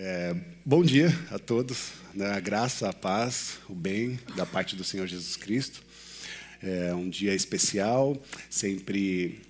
É, 0.00 0.32
bom 0.64 0.84
dia 0.84 1.08
a 1.28 1.40
todos, 1.40 1.88
né? 2.14 2.30
a 2.30 2.38
graça, 2.38 2.88
a 2.88 2.92
paz, 2.92 3.58
o 3.68 3.74
bem 3.74 4.16
da 4.36 4.46
parte 4.46 4.76
do 4.76 4.84
Senhor 4.84 5.08
Jesus 5.08 5.34
Cristo. 5.34 5.82
É 6.62 6.94
um 6.94 7.10
dia 7.10 7.34
especial, 7.34 8.16
sempre 8.48 9.40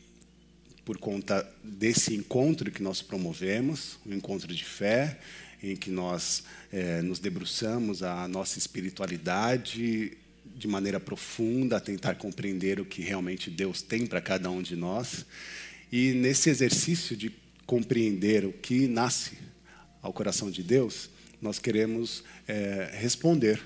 por 0.86 0.96
conta 0.96 1.46
desse 1.62 2.14
encontro 2.14 2.70
que 2.70 2.82
nós 2.82 3.02
promovemos, 3.02 3.98
um 4.06 4.14
encontro 4.14 4.54
de 4.54 4.64
fé, 4.64 5.18
em 5.62 5.76
que 5.76 5.90
nós 5.90 6.44
é, 6.72 7.02
nos 7.02 7.18
debruçamos 7.18 8.02
a 8.02 8.26
nossa 8.26 8.58
espiritualidade 8.58 10.16
de 10.56 10.66
maneira 10.66 10.98
profunda, 10.98 11.76
a 11.76 11.80
tentar 11.80 12.14
compreender 12.14 12.80
o 12.80 12.86
que 12.86 13.02
realmente 13.02 13.50
Deus 13.50 13.82
tem 13.82 14.06
para 14.06 14.22
cada 14.22 14.50
um 14.50 14.62
de 14.62 14.76
nós. 14.76 15.26
E 15.92 16.12
nesse 16.12 16.48
exercício 16.48 17.14
de 17.14 17.30
compreender 17.66 18.46
o 18.46 18.52
que 18.54 18.88
nasce 18.88 19.46
ao 20.02 20.12
coração 20.12 20.50
de 20.50 20.62
Deus, 20.62 21.10
nós 21.40 21.58
queremos 21.58 22.22
é, 22.46 22.90
responder. 22.94 23.60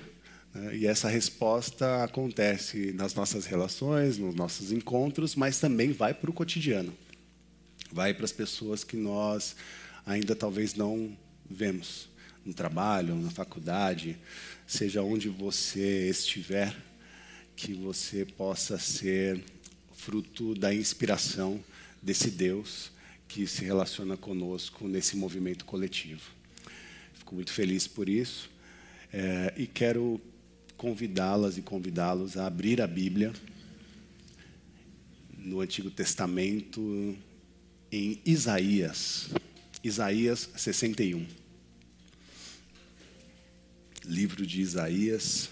Né? 0.53 0.77
E 0.77 0.87
essa 0.87 1.09
resposta 1.09 2.03
acontece 2.03 2.91
nas 2.93 3.13
nossas 3.13 3.45
relações, 3.45 4.17
nos 4.17 4.35
nossos 4.35 4.71
encontros, 4.71 5.35
mas 5.35 5.59
também 5.59 5.91
vai 5.91 6.13
para 6.13 6.29
o 6.29 6.33
cotidiano. 6.33 6.93
Vai 7.91 8.13
para 8.13 8.25
as 8.25 8.31
pessoas 8.31 8.83
que 8.83 8.95
nós 8.95 9.55
ainda 10.05 10.35
talvez 10.35 10.73
não 10.73 11.15
vemos 11.49 12.09
no 12.45 12.53
trabalho, 12.53 13.15
na 13.15 13.29
faculdade, 13.29 14.17
seja 14.67 15.01
onde 15.01 15.29
você 15.29 16.09
estiver, 16.09 16.75
que 17.55 17.73
você 17.73 18.25
possa 18.25 18.77
ser 18.77 19.43
fruto 19.93 20.53
da 20.55 20.73
inspiração 20.73 21.63
desse 22.01 22.29
Deus 22.29 22.92
que 23.33 23.47
se 23.47 23.65
relaciona 23.65 24.15
conosco 24.15 24.87
nesse 24.87 25.17
movimento 25.17 25.65
coletivo. 25.65 26.21
Fico 27.15 27.33
muito 27.33 27.51
feliz 27.51 27.87
por 27.87 28.07
isso 28.07 28.47
é, 29.11 29.51
e 29.57 29.65
quero 29.65 30.21
convidá-las 30.77 31.57
e 31.57 31.63
convidá-los 31.63 32.37
a 32.37 32.45
abrir 32.45 32.79
a 32.79 32.85
Bíblia 32.85 33.33
no 35.35 35.61
Antigo 35.61 35.89
Testamento 35.89 37.17
em 37.91 38.21
Isaías, 38.23 39.29
Isaías 39.83 40.47
61. 40.55 41.25
Livro 44.05 44.45
de 44.45 44.61
Isaías, 44.61 45.49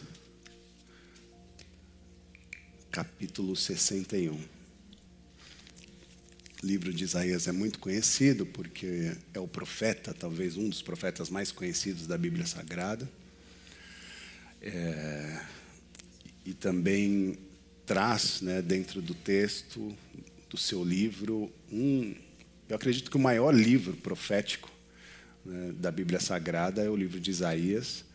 capítulo 2.92 3.56
61 3.56 4.61
livro 6.64 6.94
de 6.94 7.04
Isaías 7.04 7.48
é 7.48 7.52
muito 7.52 7.80
conhecido 7.80 8.46
porque 8.46 9.16
é 9.34 9.40
o 9.40 9.48
profeta, 9.48 10.14
talvez 10.14 10.58
um 10.58 10.70
dos 10.70 10.82
profetas 10.82 11.30
mais 11.30 11.52
conhecidos 11.52 12.06
da 12.06 12.18
Bíblia 12.18 12.46
Sagrada. 12.46 13.10
É, 14.62 15.42
e 16.46 16.54
também 16.54 17.38
traz, 17.86 18.42
né, 18.42 18.62
dentro 18.62 19.02
do 19.02 19.16
texto 19.16 19.96
do 20.50 20.58
seu 20.58 20.84
livro, 20.84 21.52
um, 21.72 22.14
eu 22.70 22.76
acredito 22.76 23.10
que 23.10 23.18
o 23.18 23.20
maior 23.20 23.52
livro 23.52 23.98
profético 23.98 24.72
né, 25.44 25.74
da 25.74 25.92
Bíblia 25.92 26.20
Sagrada 26.20 26.84
é 26.84 26.90
o 26.90 26.96
livro 26.96 27.20
de 27.20 27.32
Isaías, 27.32 28.06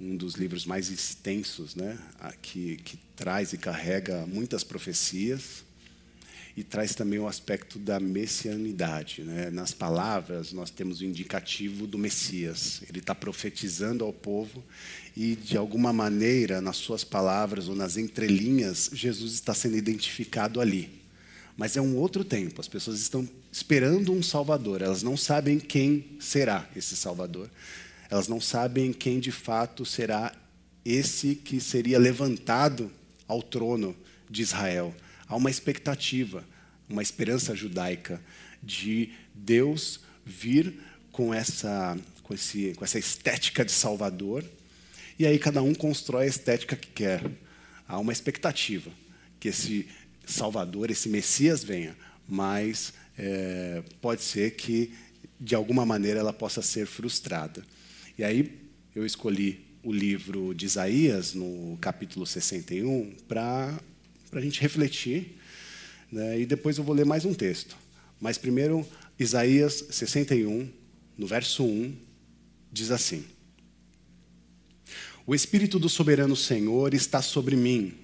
um 0.00 0.16
dos 0.16 0.34
livros 0.34 0.64
mais 0.64 0.90
extensos, 0.90 1.74
né, 1.74 1.98
que, 2.40 2.76
que 2.76 2.98
traz 3.16 3.52
e 3.52 3.58
carrega 3.58 4.26
muitas 4.26 4.62
profecias 4.62 5.65
e 6.56 6.64
traz 6.64 6.94
também 6.94 7.18
o 7.18 7.28
aspecto 7.28 7.78
da 7.78 8.00
messianidade. 8.00 9.22
Né? 9.22 9.50
Nas 9.50 9.72
palavras, 9.72 10.52
nós 10.52 10.70
temos 10.70 11.00
o 11.00 11.04
indicativo 11.04 11.86
do 11.86 11.98
Messias. 11.98 12.80
Ele 12.88 13.00
está 13.00 13.14
profetizando 13.14 14.02
ao 14.02 14.12
povo 14.12 14.64
e, 15.14 15.36
de 15.36 15.58
alguma 15.58 15.92
maneira, 15.92 16.62
nas 16.62 16.78
suas 16.78 17.04
palavras 17.04 17.68
ou 17.68 17.76
nas 17.76 17.98
entrelinhas, 17.98 18.88
Jesus 18.90 19.34
está 19.34 19.52
sendo 19.52 19.76
identificado 19.76 20.58
ali. 20.58 21.02
Mas 21.58 21.76
é 21.76 21.80
um 21.80 21.94
outro 21.96 22.24
tempo, 22.24 22.60
as 22.60 22.68
pessoas 22.68 23.00
estão 23.00 23.28
esperando 23.52 24.12
um 24.12 24.22
Salvador, 24.22 24.82
elas 24.82 25.02
não 25.02 25.16
sabem 25.16 25.58
quem 25.58 26.16
será 26.20 26.68
esse 26.76 26.94
Salvador, 26.96 27.50
elas 28.10 28.28
não 28.28 28.40
sabem 28.40 28.92
quem 28.92 29.20
de 29.20 29.32
fato 29.32 29.84
será 29.84 30.34
esse 30.84 31.34
que 31.34 31.58
seria 31.58 31.98
levantado 31.98 32.90
ao 33.26 33.42
trono 33.42 33.96
de 34.28 34.42
Israel 34.42 34.94
há 35.28 35.36
uma 35.36 35.50
expectativa, 35.50 36.44
uma 36.88 37.02
esperança 37.02 37.54
judaica 37.54 38.20
de 38.62 39.10
Deus 39.34 40.00
vir 40.24 40.74
com 41.12 41.32
essa, 41.32 41.96
com, 42.22 42.34
esse, 42.34 42.74
com 42.76 42.84
essa 42.84 42.98
estética 42.98 43.64
de 43.64 43.72
Salvador, 43.72 44.44
e 45.18 45.26
aí 45.26 45.38
cada 45.38 45.62
um 45.62 45.74
constrói 45.74 46.24
a 46.24 46.28
estética 46.28 46.76
que 46.76 46.88
quer. 46.88 47.24
Há 47.88 47.98
uma 47.98 48.12
expectativa 48.12 48.90
que 49.40 49.48
esse 49.48 49.88
Salvador, 50.26 50.90
esse 50.90 51.08
Messias 51.08 51.62
venha, 51.62 51.96
mas 52.28 52.92
é, 53.16 53.82
pode 54.00 54.22
ser 54.22 54.56
que 54.56 54.92
de 55.40 55.54
alguma 55.54 55.86
maneira 55.86 56.20
ela 56.20 56.32
possa 56.32 56.60
ser 56.60 56.86
frustrada. 56.86 57.64
E 58.18 58.24
aí 58.24 58.58
eu 58.94 59.06
escolhi 59.06 59.64
o 59.82 59.92
livro 59.92 60.52
de 60.54 60.66
Isaías, 60.66 61.32
no 61.32 61.78
capítulo 61.80 62.26
61, 62.26 63.14
para 63.28 63.78
para 64.30 64.40
a 64.40 64.42
gente 64.42 64.60
refletir. 64.60 65.38
Né? 66.10 66.40
E 66.40 66.46
depois 66.46 66.78
eu 66.78 66.84
vou 66.84 66.94
ler 66.94 67.04
mais 67.04 67.24
um 67.24 67.34
texto. 67.34 67.76
Mas 68.20 68.38
primeiro, 68.38 68.86
Isaías 69.18 69.84
61, 69.90 70.68
no 71.16 71.26
verso 71.26 71.64
1, 71.64 71.94
diz 72.72 72.90
assim: 72.90 73.24
O 75.26 75.34
Espírito 75.34 75.78
do 75.78 75.88
soberano 75.88 76.36
Senhor 76.36 76.94
está 76.94 77.20
sobre 77.20 77.56
mim, 77.56 77.94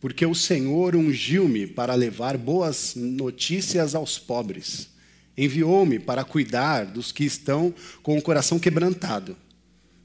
porque 0.00 0.24
o 0.24 0.34
Senhor 0.34 0.96
ungiu-me 0.96 1.66
para 1.66 1.94
levar 1.94 2.36
boas 2.36 2.94
notícias 2.94 3.94
aos 3.94 4.18
pobres. 4.18 4.90
Enviou-me 5.36 5.98
para 5.98 6.24
cuidar 6.24 6.84
dos 6.84 7.10
que 7.10 7.24
estão 7.24 7.74
com 8.02 8.18
o 8.18 8.22
coração 8.22 8.58
quebrantado, 8.58 9.34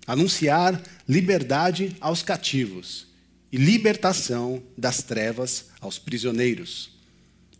anunciar 0.05 0.81
liberdade 1.07 1.95
aos 1.99 2.23
cativos 2.23 3.06
e 3.51 3.57
libertação 3.57 4.61
das 4.77 5.01
trevas 5.01 5.65
aos 5.79 5.97
prisioneiros. 5.97 6.91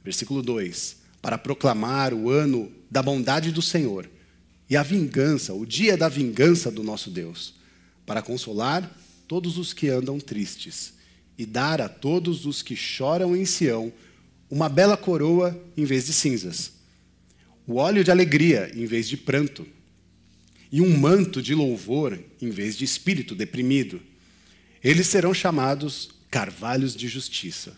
Versículo 0.04 0.42
2: 0.42 0.98
Para 1.22 1.38
proclamar 1.38 2.14
o 2.14 2.30
ano 2.30 2.72
da 2.90 3.02
bondade 3.02 3.52
do 3.52 3.62
Senhor 3.62 4.10
e 4.70 4.76
a 4.76 4.84
vingança, 4.84 5.54
o 5.54 5.66
dia 5.66 5.96
da 5.96 6.10
vingança 6.10 6.70
do 6.70 6.84
nosso 6.84 7.10
Deus, 7.10 7.56
para 8.06 8.22
consolar 8.22 8.90
todos 9.28 9.58
os 9.58 9.74
que 9.74 9.90
andam 9.90 10.20
tristes 10.20 10.94
e 11.38 11.46
dar 11.46 11.82
a 11.82 11.90
todos 11.90 12.46
os 12.46 12.62
que 12.62 12.76
choram 12.76 13.36
em 13.36 13.46
Sião 13.46 13.92
uma 14.50 14.70
bela 14.70 14.96
coroa 14.96 15.62
em 15.76 15.84
vez 15.84 16.06
de 16.06 16.14
cinzas, 16.14 16.72
o 17.68 17.76
óleo 17.76 18.04
de 18.04 18.10
alegria 18.10 18.72
em 18.74 18.86
vez 18.86 19.08
de 19.10 19.18
pranto, 19.18 19.68
e 20.72 20.82
um 20.82 20.98
manto 20.98 21.42
de 21.42 21.54
louvor 21.54 22.20
em 22.42 22.50
vez 22.50 22.78
de 22.78 22.84
espírito 22.84 23.36
deprimido 23.36 24.02
eles 24.84 25.08
serão 25.08 25.34
chamados 25.34 26.10
carvalhos 26.30 26.96
de 26.96 27.08
justiça, 27.08 27.76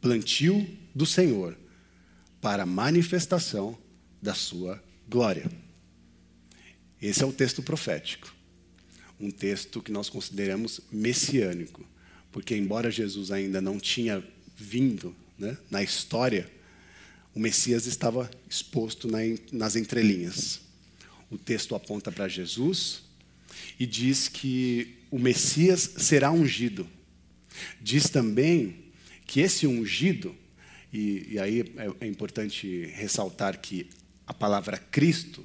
plantio 0.00 0.66
do 0.94 1.06
Senhor, 1.06 1.56
para 2.40 2.64
manifestação 2.64 3.76
da 4.22 4.34
sua 4.34 4.82
glória. 5.08 5.50
Esse 7.00 7.22
é 7.22 7.26
o 7.26 7.32
texto 7.32 7.62
profético. 7.62 8.34
Um 9.18 9.30
texto 9.30 9.82
que 9.82 9.92
nós 9.92 10.08
consideramos 10.08 10.80
messiânico, 10.90 11.86
porque, 12.32 12.56
embora 12.56 12.90
Jesus 12.90 13.30
ainda 13.30 13.60
não 13.60 13.78
tinha 13.78 14.22
vindo 14.56 15.14
né, 15.38 15.56
na 15.70 15.82
história, 15.82 16.50
o 17.34 17.40
Messias 17.40 17.86
estava 17.86 18.30
exposto 18.48 19.08
nas 19.52 19.76
entrelinhas. 19.76 20.60
O 21.30 21.38
texto 21.38 21.74
aponta 21.74 22.10
para 22.10 22.28
Jesus 22.28 23.02
e 23.78 23.86
diz 23.86 24.28
que 24.28 24.99
o 25.10 25.18
Messias 25.18 25.90
será 25.98 26.30
ungido. 26.30 26.86
Diz 27.80 28.08
também 28.08 28.76
que 29.26 29.40
esse 29.40 29.66
ungido, 29.66 30.34
e, 30.92 31.26
e 31.32 31.38
aí 31.38 31.60
é, 31.76 32.06
é 32.06 32.06
importante 32.06 32.86
ressaltar 32.94 33.60
que 33.60 33.88
a 34.26 34.32
palavra 34.32 34.78
Cristo, 34.78 35.44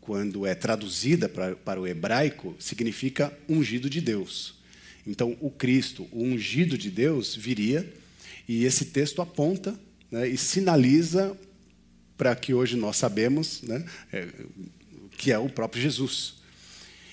quando 0.00 0.46
é 0.46 0.54
traduzida 0.54 1.28
para, 1.28 1.54
para 1.54 1.80
o 1.80 1.86
hebraico, 1.86 2.56
significa 2.58 3.36
ungido 3.48 3.88
de 3.90 4.00
Deus. 4.00 4.54
Então, 5.06 5.36
o 5.40 5.50
Cristo, 5.50 6.08
o 6.12 6.22
ungido 6.22 6.78
de 6.78 6.90
Deus, 6.90 7.34
viria, 7.34 7.92
e 8.48 8.64
esse 8.64 8.86
texto 8.86 9.20
aponta 9.20 9.78
né, 10.10 10.28
e 10.28 10.36
sinaliza 10.36 11.36
para 12.16 12.34
que 12.36 12.54
hoje 12.54 12.76
nós 12.76 12.96
sabemos 12.96 13.62
né, 13.62 13.84
é, 14.12 14.28
que 15.16 15.32
é 15.32 15.38
o 15.38 15.48
próprio 15.48 15.82
Jesus. 15.82 16.34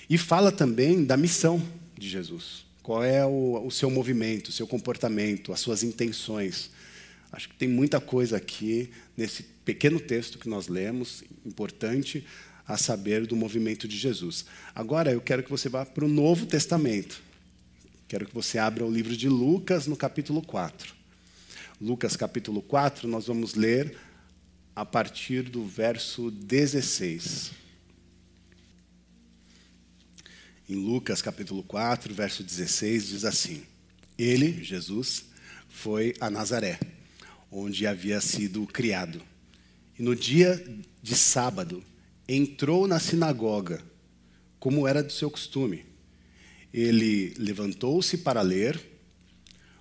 E 0.08 0.18
fala 0.18 0.50
também 0.50 1.04
da 1.04 1.16
missão 1.16 1.62
de 2.00 2.08
Jesus. 2.08 2.64
Qual 2.82 3.04
é 3.04 3.24
o, 3.24 3.64
o 3.64 3.70
seu 3.70 3.90
movimento, 3.90 4.48
o 4.48 4.52
seu 4.52 4.66
comportamento, 4.66 5.52
as 5.52 5.60
suas 5.60 5.82
intenções. 5.82 6.70
Acho 7.30 7.48
que 7.48 7.54
tem 7.54 7.68
muita 7.68 8.00
coisa 8.00 8.38
aqui 8.38 8.90
nesse 9.16 9.42
pequeno 9.64 10.00
texto 10.00 10.38
que 10.38 10.48
nós 10.48 10.66
lemos, 10.66 11.22
importante, 11.44 12.26
a 12.66 12.76
saber 12.76 13.26
do 13.26 13.36
movimento 13.36 13.86
de 13.86 13.96
Jesus. 13.96 14.46
Agora 14.74 15.12
eu 15.12 15.20
quero 15.20 15.42
que 15.42 15.50
você 15.50 15.68
vá 15.68 15.84
para 15.84 16.04
o 16.04 16.08
Novo 16.08 16.46
Testamento. 16.46 17.22
Quero 18.08 18.26
que 18.26 18.34
você 18.34 18.58
abra 18.58 18.84
o 18.84 18.90
livro 18.90 19.16
de 19.16 19.28
Lucas 19.28 19.86
no 19.86 19.96
capítulo 19.96 20.42
4. 20.42 20.94
Lucas 21.80 22.16
capítulo 22.16 22.62
4, 22.62 23.06
nós 23.06 23.26
vamos 23.26 23.54
ler 23.54 23.96
a 24.74 24.84
partir 24.84 25.42
do 25.42 25.64
verso 25.64 26.30
16. 26.30 27.52
Em 30.70 30.76
Lucas 30.76 31.20
capítulo 31.20 31.64
4, 31.64 32.14
verso 32.14 32.44
16, 32.44 33.08
diz 33.08 33.24
assim: 33.24 33.64
Ele, 34.16 34.62
Jesus, 34.62 35.24
foi 35.68 36.14
a 36.20 36.30
Nazaré, 36.30 36.78
onde 37.50 37.88
havia 37.88 38.20
sido 38.20 38.64
criado. 38.68 39.20
E 39.98 40.02
no 40.04 40.14
dia 40.14 40.64
de 41.02 41.16
sábado, 41.16 41.82
entrou 42.28 42.86
na 42.86 43.00
sinagoga, 43.00 43.82
como 44.60 44.86
era 44.86 45.02
do 45.02 45.12
seu 45.12 45.28
costume. 45.28 45.84
Ele 46.72 47.34
levantou-se 47.36 48.18
para 48.18 48.40
ler, 48.40 48.80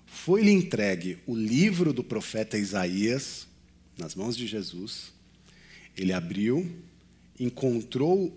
foi-lhe 0.07 0.49
entregue 0.49 1.19
o 1.27 1.35
livro 1.35 1.93
do 1.93 2.03
profeta 2.03 2.57
Isaías, 2.57 3.45
nas 3.95 4.15
mãos 4.15 4.35
de 4.35 4.47
Jesus. 4.47 5.13
Ele 5.95 6.13
abriu, 6.13 6.67
encontrou 7.39 8.35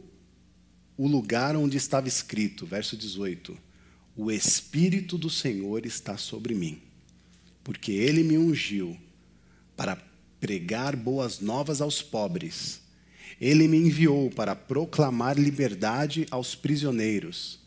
o 0.96 1.06
lugar 1.06 1.56
onde 1.56 1.76
estava 1.76 2.08
escrito, 2.08 2.66
verso 2.66 2.96
18: 2.96 3.56
O 4.16 4.30
Espírito 4.30 5.16
do 5.16 5.30
Senhor 5.30 5.86
está 5.86 6.16
sobre 6.16 6.54
mim, 6.54 6.80
porque 7.64 7.92
ele 7.92 8.22
me 8.22 8.38
ungiu 8.38 8.96
para 9.76 9.96
pregar 10.40 10.96
boas 10.96 11.40
novas 11.40 11.80
aos 11.80 12.02
pobres. 12.02 12.80
Ele 13.40 13.66
me 13.66 13.76
enviou 13.76 14.30
para 14.30 14.54
proclamar 14.54 15.38
liberdade 15.38 16.26
aos 16.30 16.54
prisioneiros 16.54 17.58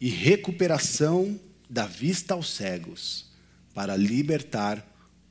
e 0.00 0.08
recuperação 0.08 1.38
da 1.68 1.86
vista 1.86 2.34
aos 2.34 2.50
cegos, 2.50 3.26
para 3.74 3.96
libertar 3.96 4.84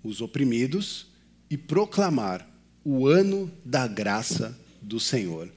os 0.04 0.22
oprimidos 0.22 1.08
e 1.50 1.58
proclamar 1.58 2.48
o 2.84 3.08
ano 3.08 3.52
da 3.64 3.88
graça 3.88 4.58
do 4.82 5.00
Senhor. 5.00 5.52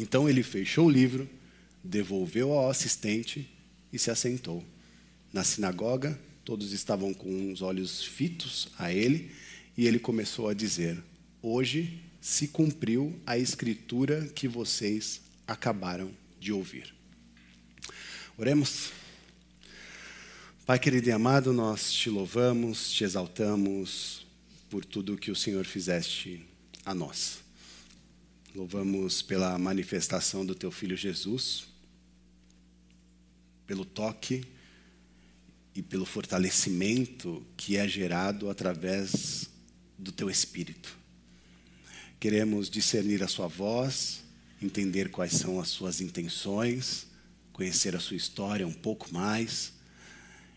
Então 0.00 0.28
ele 0.28 0.44
fechou 0.44 0.86
o 0.86 0.90
livro, 0.90 1.28
devolveu 1.82 2.52
ao 2.52 2.70
assistente 2.70 3.50
e 3.92 3.98
se 3.98 4.12
assentou. 4.12 4.64
Na 5.32 5.42
sinagoga, 5.42 6.16
todos 6.44 6.72
estavam 6.72 7.12
com 7.12 7.52
os 7.52 7.62
olhos 7.62 8.04
fitos 8.04 8.68
a 8.78 8.92
ele, 8.92 9.32
e 9.76 9.88
ele 9.88 9.98
começou 9.98 10.48
a 10.48 10.54
dizer: 10.54 11.02
Hoje 11.42 12.00
se 12.20 12.46
cumpriu 12.46 13.20
a 13.26 13.36
escritura 13.36 14.28
que 14.28 14.46
vocês 14.46 15.20
acabaram 15.46 16.12
de 16.38 16.52
ouvir. 16.52 16.94
Oremos. 18.36 18.92
Pai 20.64 20.78
querido 20.78 21.08
e 21.08 21.12
amado, 21.12 21.52
nós 21.52 21.92
te 21.92 22.08
louvamos, 22.08 22.92
te 22.92 23.02
exaltamos 23.02 24.24
por 24.70 24.84
tudo 24.84 25.16
que 25.16 25.32
o 25.32 25.36
Senhor 25.36 25.64
fizeste 25.64 26.46
a 26.84 26.94
nós. 26.94 27.47
Louvamos 28.58 29.22
pela 29.22 29.56
manifestação 29.56 30.44
do 30.44 30.52
teu 30.52 30.72
filho 30.72 30.96
Jesus, 30.96 31.68
pelo 33.68 33.84
toque 33.84 34.44
e 35.76 35.80
pelo 35.80 36.04
fortalecimento 36.04 37.46
que 37.56 37.76
é 37.76 37.86
gerado 37.86 38.50
através 38.50 39.48
do 39.96 40.10
teu 40.10 40.28
espírito. 40.28 40.98
Queremos 42.18 42.68
discernir 42.68 43.22
a 43.22 43.28
sua 43.28 43.46
voz, 43.46 44.24
entender 44.60 45.08
quais 45.08 45.34
são 45.34 45.60
as 45.60 45.68
suas 45.68 46.00
intenções, 46.00 47.06
conhecer 47.52 47.94
a 47.94 48.00
sua 48.00 48.16
história 48.16 48.66
um 48.66 48.74
pouco 48.74 49.14
mais 49.14 49.72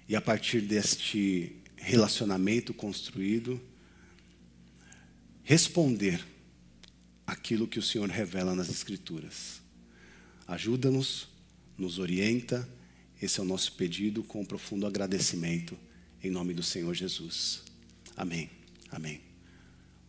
e 0.10 0.16
a 0.16 0.22
partir 0.22 0.62
deste 0.62 1.56
relacionamento 1.76 2.74
construído, 2.74 3.62
responder 5.44 6.31
aquilo 7.32 7.66
que 7.66 7.80
o 7.80 7.82
Senhor 7.82 8.10
revela 8.10 8.54
nas 8.54 8.70
Escrituras. 8.70 9.62
Ajuda-nos, 10.46 11.30
nos 11.78 11.98
orienta, 11.98 12.68
esse 13.22 13.40
é 13.40 13.44
o 13.44 13.46
nosso 13.46 13.72
pedido 13.72 14.22
com 14.22 14.42
um 14.42 14.46
profundo 14.46 14.86
agradecimento, 14.86 15.78
em 16.22 16.30
nome 16.30 16.54
do 16.54 16.62
Senhor 16.62 16.94
Jesus. 16.94 17.64
Amém. 18.18 18.50
Amém. 18.92 19.22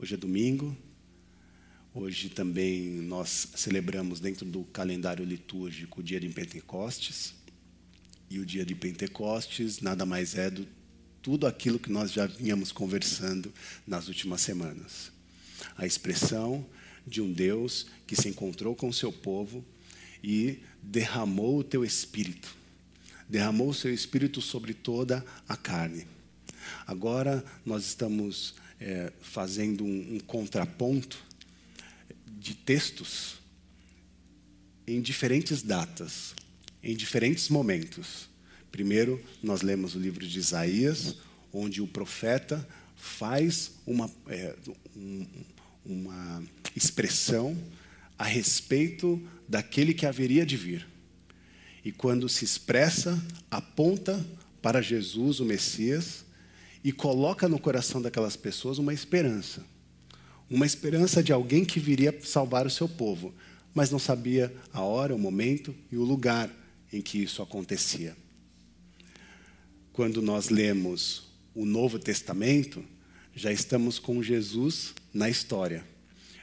Hoje 0.00 0.14
é 0.14 0.16
domingo, 0.16 0.76
hoje 1.94 2.28
também 2.28 2.90
nós 2.90 3.50
celebramos 3.54 4.18
dentro 4.18 4.44
do 4.44 4.64
calendário 4.64 5.24
litúrgico 5.24 6.00
o 6.00 6.02
dia 6.02 6.18
de 6.18 6.28
Pentecostes. 6.28 7.34
E 8.28 8.40
o 8.40 8.44
dia 8.44 8.66
de 8.66 8.74
Pentecostes 8.74 9.80
nada 9.80 10.04
mais 10.04 10.34
é 10.34 10.50
do 10.50 10.66
tudo 11.22 11.46
aquilo 11.46 11.78
que 11.78 11.92
nós 11.92 12.10
já 12.10 12.26
vínhamos 12.26 12.72
conversando 12.72 13.54
nas 13.86 14.08
últimas 14.08 14.40
semanas. 14.40 15.12
A 15.76 15.86
expressão 15.86 16.66
de 17.06 17.20
um 17.20 17.32
Deus 17.32 17.86
que 18.06 18.16
se 18.16 18.28
encontrou 18.28 18.74
com 18.74 18.88
o 18.88 18.92
seu 18.92 19.12
povo 19.12 19.64
e 20.22 20.60
derramou 20.82 21.58
o 21.58 21.64
teu 21.64 21.84
espírito. 21.84 22.54
Derramou 23.28 23.70
o 23.70 23.74
seu 23.74 23.92
espírito 23.92 24.40
sobre 24.40 24.74
toda 24.74 25.24
a 25.48 25.56
carne. 25.56 26.06
Agora 26.86 27.44
nós 27.64 27.84
estamos 27.86 28.54
é, 28.80 29.12
fazendo 29.20 29.84
um, 29.84 30.16
um 30.16 30.20
contraponto 30.20 31.18
de 32.26 32.54
textos 32.54 33.36
em 34.86 35.00
diferentes 35.00 35.62
datas, 35.62 36.34
em 36.82 36.96
diferentes 36.96 37.48
momentos. 37.48 38.28
Primeiro, 38.70 39.22
nós 39.42 39.62
lemos 39.62 39.94
o 39.94 39.98
livro 39.98 40.26
de 40.26 40.38
Isaías, 40.38 41.16
onde 41.52 41.80
o 41.80 41.86
profeta 41.86 42.66
faz 42.96 43.72
uma, 43.86 44.10
é, 44.28 44.56
um, 44.96 45.26
uma 45.84 46.42
expressão 46.74 47.56
a 48.18 48.24
respeito 48.24 49.20
daquele 49.48 49.92
que 49.92 50.06
haveria 50.06 50.46
de 50.46 50.56
vir. 50.56 50.86
E 51.84 51.90
quando 51.90 52.28
se 52.28 52.44
expressa, 52.44 53.20
aponta 53.50 54.24
para 54.60 54.80
Jesus, 54.80 55.40
o 55.40 55.44
Messias, 55.44 56.24
e 56.84 56.92
coloca 56.92 57.48
no 57.48 57.58
coração 57.58 58.00
daquelas 58.00 58.36
pessoas 58.36 58.78
uma 58.78 58.94
esperança. 58.94 59.64
Uma 60.48 60.66
esperança 60.66 61.22
de 61.22 61.32
alguém 61.32 61.64
que 61.64 61.80
viria 61.80 62.16
salvar 62.22 62.66
o 62.66 62.70
seu 62.70 62.88
povo, 62.88 63.34
mas 63.74 63.90
não 63.90 63.98
sabia 63.98 64.54
a 64.72 64.82
hora, 64.82 65.14
o 65.14 65.18
momento 65.18 65.74
e 65.90 65.96
o 65.96 66.04
lugar 66.04 66.50
em 66.92 67.00
que 67.00 67.18
isso 67.18 67.42
acontecia. 67.42 68.16
Quando 69.92 70.22
nós 70.22 70.48
lemos 70.48 71.24
o 71.54 71.66
Novo 71.66 71.98
Testamento, 71.98 72.84
já 73.34 73.52
estamos 73.52 73.98
com 73.98 74.22
Jesus 74.22 74.94
na 75.12 75.28
história 75.28 75.91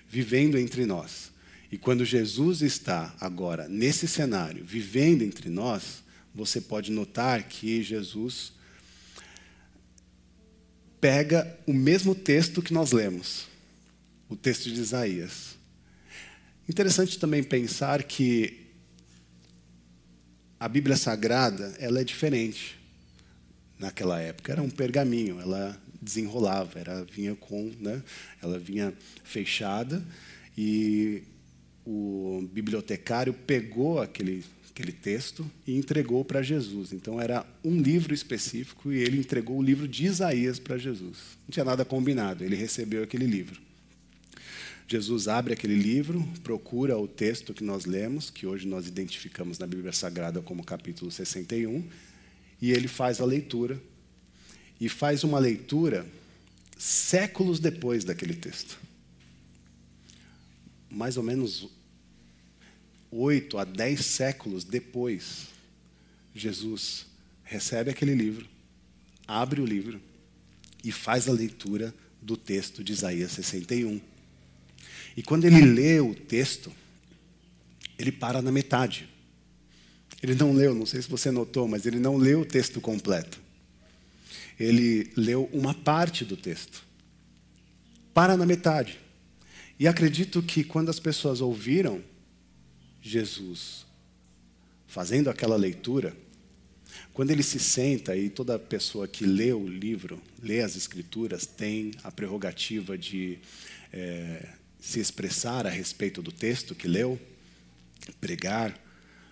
vivendo 0.10 0.58
entre 0.58 0.86
nós. 0.86 1.32
E 1.72 1.78
quando 1.78 2.04
Jesus 2.04 2.64
está 2.64 3.16
agora 3.22 3.68
nesse 3.68 4.08
cenário, 4.08 4.66
vivendo 4.66 5.22
entre 5.22 5.50
nós, 5.50 6.04
você 6.34 6.60
pode 6.60 6.92
notar 6.92 7.44
que 7.44 7.84
Jesus 7.84 8.54
pega 11.00 11.58
o 11.66 11.74
mesmo 11.74 12.16
texto 12.16 12.62
que 12.62 12.74
nós 12.74 12.92
lemos, 12.92 13.48
o 14.28 14.36
texto 14.36 14.70
de 14.72 14.82
Isaías. 14.82 15.58
Interessante 16.68 17.18
também 17.20 17.44
pensar 17.44 18.04
que 18.04 18.68
a 20.60 20.68
Bíblia 20.68 20.98
Sagrada 20.98 21.76
ela 21.80 22.02
é 22.02 22.04
diferente 22.04 22.80
naquela 23.78 24.20
época. 24.20 24.52
Era 24.52 24.62
um 24.62 24.70
pergaminho, 24.70 25.40
ela 25.40 25.80
desenrolava, 26.02 26.80
era 26.80 27.04
vinha 27.04 27.36
com, 27.36 27.72
né, 27.80 28.02
ela 28.42 28.58
vinha 28.58 28.94
fechada 29.24 30.06
e 30.58 31.24
o 31.86 32.48
bibliotecário 32.52 33.34
pegou 33.34 34.00
aquele 34.00 34.44
aquele 34.80 34.94
texto 34.94 35.50
e 35.68 35.76
entregou 35.76 36.24
para 36.24 36.42
Jesus. 36.42 36.94
Então 36.94 37.20
era 37.20 37.46
um 37.66 37.82
livro 37.82 38.14
específico 38.14 38.94
e 38.94 38.98
ele 38.98 39.20
entregou 39.20 39.58
o 39.58 39.62
livro 39.62 39.86
de 39.86 40.06
Isaías 40.06 40.58
para 40.58 40.78
Jesus. 40.78 41.18
Não 41.46 41.52
tinha 41.52 41.66
nada 41.66 41.84
combinado, 41.84 42.46
ele 42.46 42.56
recebeu 42.56 43.04
aquele 43.04 43.26
livro. 43.26 43.60
Jesus 44.88 45.28
abre 45.28 45.54
aquele 45.54 45.76
livro, 45.76 46.28
procura 46.44 46.98
o 46.98 47.08
texto 47.08 47.54
que 47.54 47.64
nós 47.64 47.86
lemos, 47.86 48.30
que 48.30 48.48
hoje 48.48 48.68
nós 48.68 48.88
identificamos 48.88 49.60
na 49.60 49.68
Bíblia 49.68 49.92
Sagrada 49.92 50.42
como 50.42 50.64
capítulo 50.64 51.12
61, 51.12 51.84
e 52.62 52.72
ele 52.72 52.88
faz 52.88 53.22
a 53.22 53.26
leitura 53.26 53.80
e 54.80 54.88
faz 54.88 55.24
uma 55.24 55.40
leitura 55.40 56.06
séculos 56.78 57.60
depois 57.60 58.04
daquele 58.04 58.34
texto. 58.34 58.80
Mais 60.90 61.18
ou 61.18 61.24
menos 61.24 61.70
oito 63.12 63.58
a 63.58 63.64
dez 63.64 64.06
séculos 64.06 64.64
depois, 64.64 65.48
Jesus 66.34 67.06
recebe 67.44 67.92
aquele 67.92 68.16
livro, 68.16 68.48
abre 69.28 69.62
o 69.62 69.66
livro 69.66 70.00
e 70.84 70.92
faz 70.92 71.28
a 71.28 71.32
leitura 71.32 71.94
do 72.22 72.38
texto 72.38 72.84
de 72.84 72.94
Isaías 72.94 73.32
61. 73.32 74.00
E 75.18 75.24
quando 75.24 75.46
ele 75.46 75.62
lê 75.62 76.00
o 76.00 76.16
texto 76.16 76.72
ele 78.00 78.14
para 78.14 78.42
na 78.42 78.52
metade. 78.52 79.10
Ele 80.24 80.34
não 80.34 80.54
leu, 80.54 80.74
não 80.74 80.86
sei 80.86 81.02
se 81.02 81.10
você 81.10 81.30
notou, 81.30 81.68
mas 81.68 81.86
ele 81.86 82.00
não 82.00 82.16
leu 82.16 82.42
o 82.42 82.46
texto 82.46 82.80
completo. 82.80 83.40
Ele 84.60 85.12
leu 85.16 85.50
uma 85.54 85.74
parte 85.74 86.26
do 86.26 86.36
texto. 86.36 86.84
Para 88.14 88.36
na 88.36 88.46
metade. 88.46 89.00
E 89.80 89.88
acredito 89.88 90.42
que 90.44 90.64
quando 90.64 90.90
as 90.90 91.00
pessoas 91.00 91.40
ouviram 91.40 92.04
Jesus 93.02 93.86
fazendo 94.88 95.30
aquela 95.30 95.56
leitura, 95.56 96.16
quando 97.14 97.32
ele 97.32 97.44
se 97.44 97.60
senta 97.60 98.18
e 98.18 98.30
toda 98.30 98.58
pessoa 98.58 99.08
que 99.08 99.26
lê 99.26 99.54
o 99.54 99.68
livro, 99.68 100.22
lê 100.42 100.62
as 100.62 100.76
escrituras, 100.76 101.46
tem 101.46 101.92
a 102.04 102.12
prerrogativa 102.12 102.98
de 102.98 103.40
é, 103.94 104.50
se 104.80 105.00
expressar 105.00 105.68
a 105.68 105.70
respeito 105.70 106.22
do 106.22 106.32
texto 106.32 106.74
que 106.74 106.88
leu, 106.88 107.20
pregar, 108.20 108.78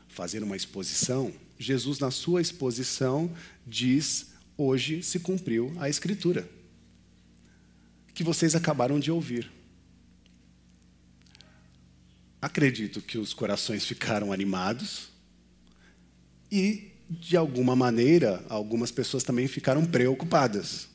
fazer 0.08 0.44
uma 0.44 0.56
exposição, 0.56 1.34
Jesus, 1.60 2.00
na 2.00 2.12
sua 2.12 2.42
exposição, 2.42 3.32
diz: 3.66 4.28
hoje 4.58 5.04
se 5.04 5.20
cumpriu 5.20 5.74
a 5.78 5.88
escritura, 5.88 6.50
que 8.14 8.24
vocês 8.24 8.56
acabaram 8.56 9.00
de 9.00 9.12
ouvir. 9.12 9.52
Acredito 12.42 13.02
que 13.02 13.18
os 13.18 13.34
corações 13.34 13.86
ficaram 13.86 14.34
animados 14.34 15.10
e, 16.52 16.92
de 17.10 17.38
alguma 17.38 17.76
maneira, 17.76 18.44
algumas 18.50 18.92
pessoas 18.92 19.24
também 19.24 19.48
ficaram 19.48 19.86
preocupadas, 19.86 20.88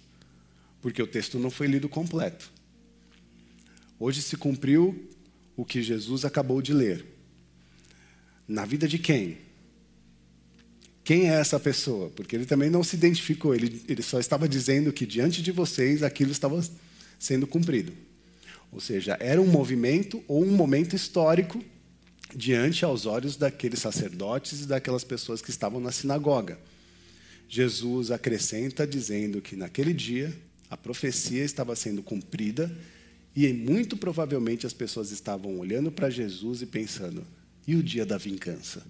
porque 0.80 1.02
o 1.02 1.06
texto 1.06 1.38
não 1.38 1.50
foi 1.50 1.68
lido 1.68 1.88
completo. 1.88 2.50
Hoje 3.98 4.20
se 4.20 4.36
cumpriu 4.36 5.08
o 5.56 5.64
que 5.64 5.82
Jesus 5.82 6.24
acabou 6.24 6.60
de 6.60 6.72
ler. 6.72 7.06
Na 8.48 8.64
vida 8.64 8.88
de 8.88 8.98
quem? 8.98 9.38
Quem 11.04 11.28
é 11.28 11.34
essa 11.34 11.58
pessoa? 11.58 12.10
Porque 12.10 12.36
ele 12.36 12.46
também 12.46 12.70
não 12.70 12.84
se 12.84 12.94
identificou, 12.96 13.54
ele, 13.54 13.82
ele 13.88 14.02
só 14.02 14.20
estava 14.20 14.48
dizendo 14.48 14.92
que 14.92 15.04
diante 15.04 15.42
de 15.42 15.50
vocês 15.50 16.02
aquilo 16.02 16.30
estava 16.30 16.62
sendo 17.18 17.46
cumprido. 17.46 17.92
Ou 18.70 18.80
seja, 18.80 19.16
era 19.20 19.40
um 19.40 19.46
movimento 19.46 20.22
ou 20.28 20.44
um 20.44 20.52
momento 20.52 20.94
histórico 20.94 21.62
diante 22.34 22.84
aos 22.84 23.04
olhos 23.04 23.36
daqueles 23.36 23.80
sacerdotes 23.80 24.62
e 24.62 24.66
daquelas 24.66 25.04
pessoas 25.04 25.42
que 25.42 25.50
estavam 25.50 25.80
na 25.80 25.92
sinagoga. 25.92 26.58
Jesus 27.48 28.10
acrescenta 28.10 28.86
dizendo 28.86 29.42
que 29.42 29.56
naquele 29.56 29.92
dia 29.92 30.34
a 30.70 30.76
profecia 30.76 31.44
estava 31.44 31.76
sendo 31.76 32.02
cumprida 32.02 32.74
e 33.36 33.52
muito 33.52 33.96
provavelmente 33.96 34.66
as 34.66 34.72
pessoas 34.72 35.10
estavam 35.10 35.58
olhando 35.58 35.92
para 35.92 36.08
Jesus 36.08 36.62
e 36.62 36.66
pensando: 36.66 37.26
e 37.66 37.74
o 37.74 37.82
dia 37.82 38.06
da 38.06 38.16
vingança? 38.16 38.82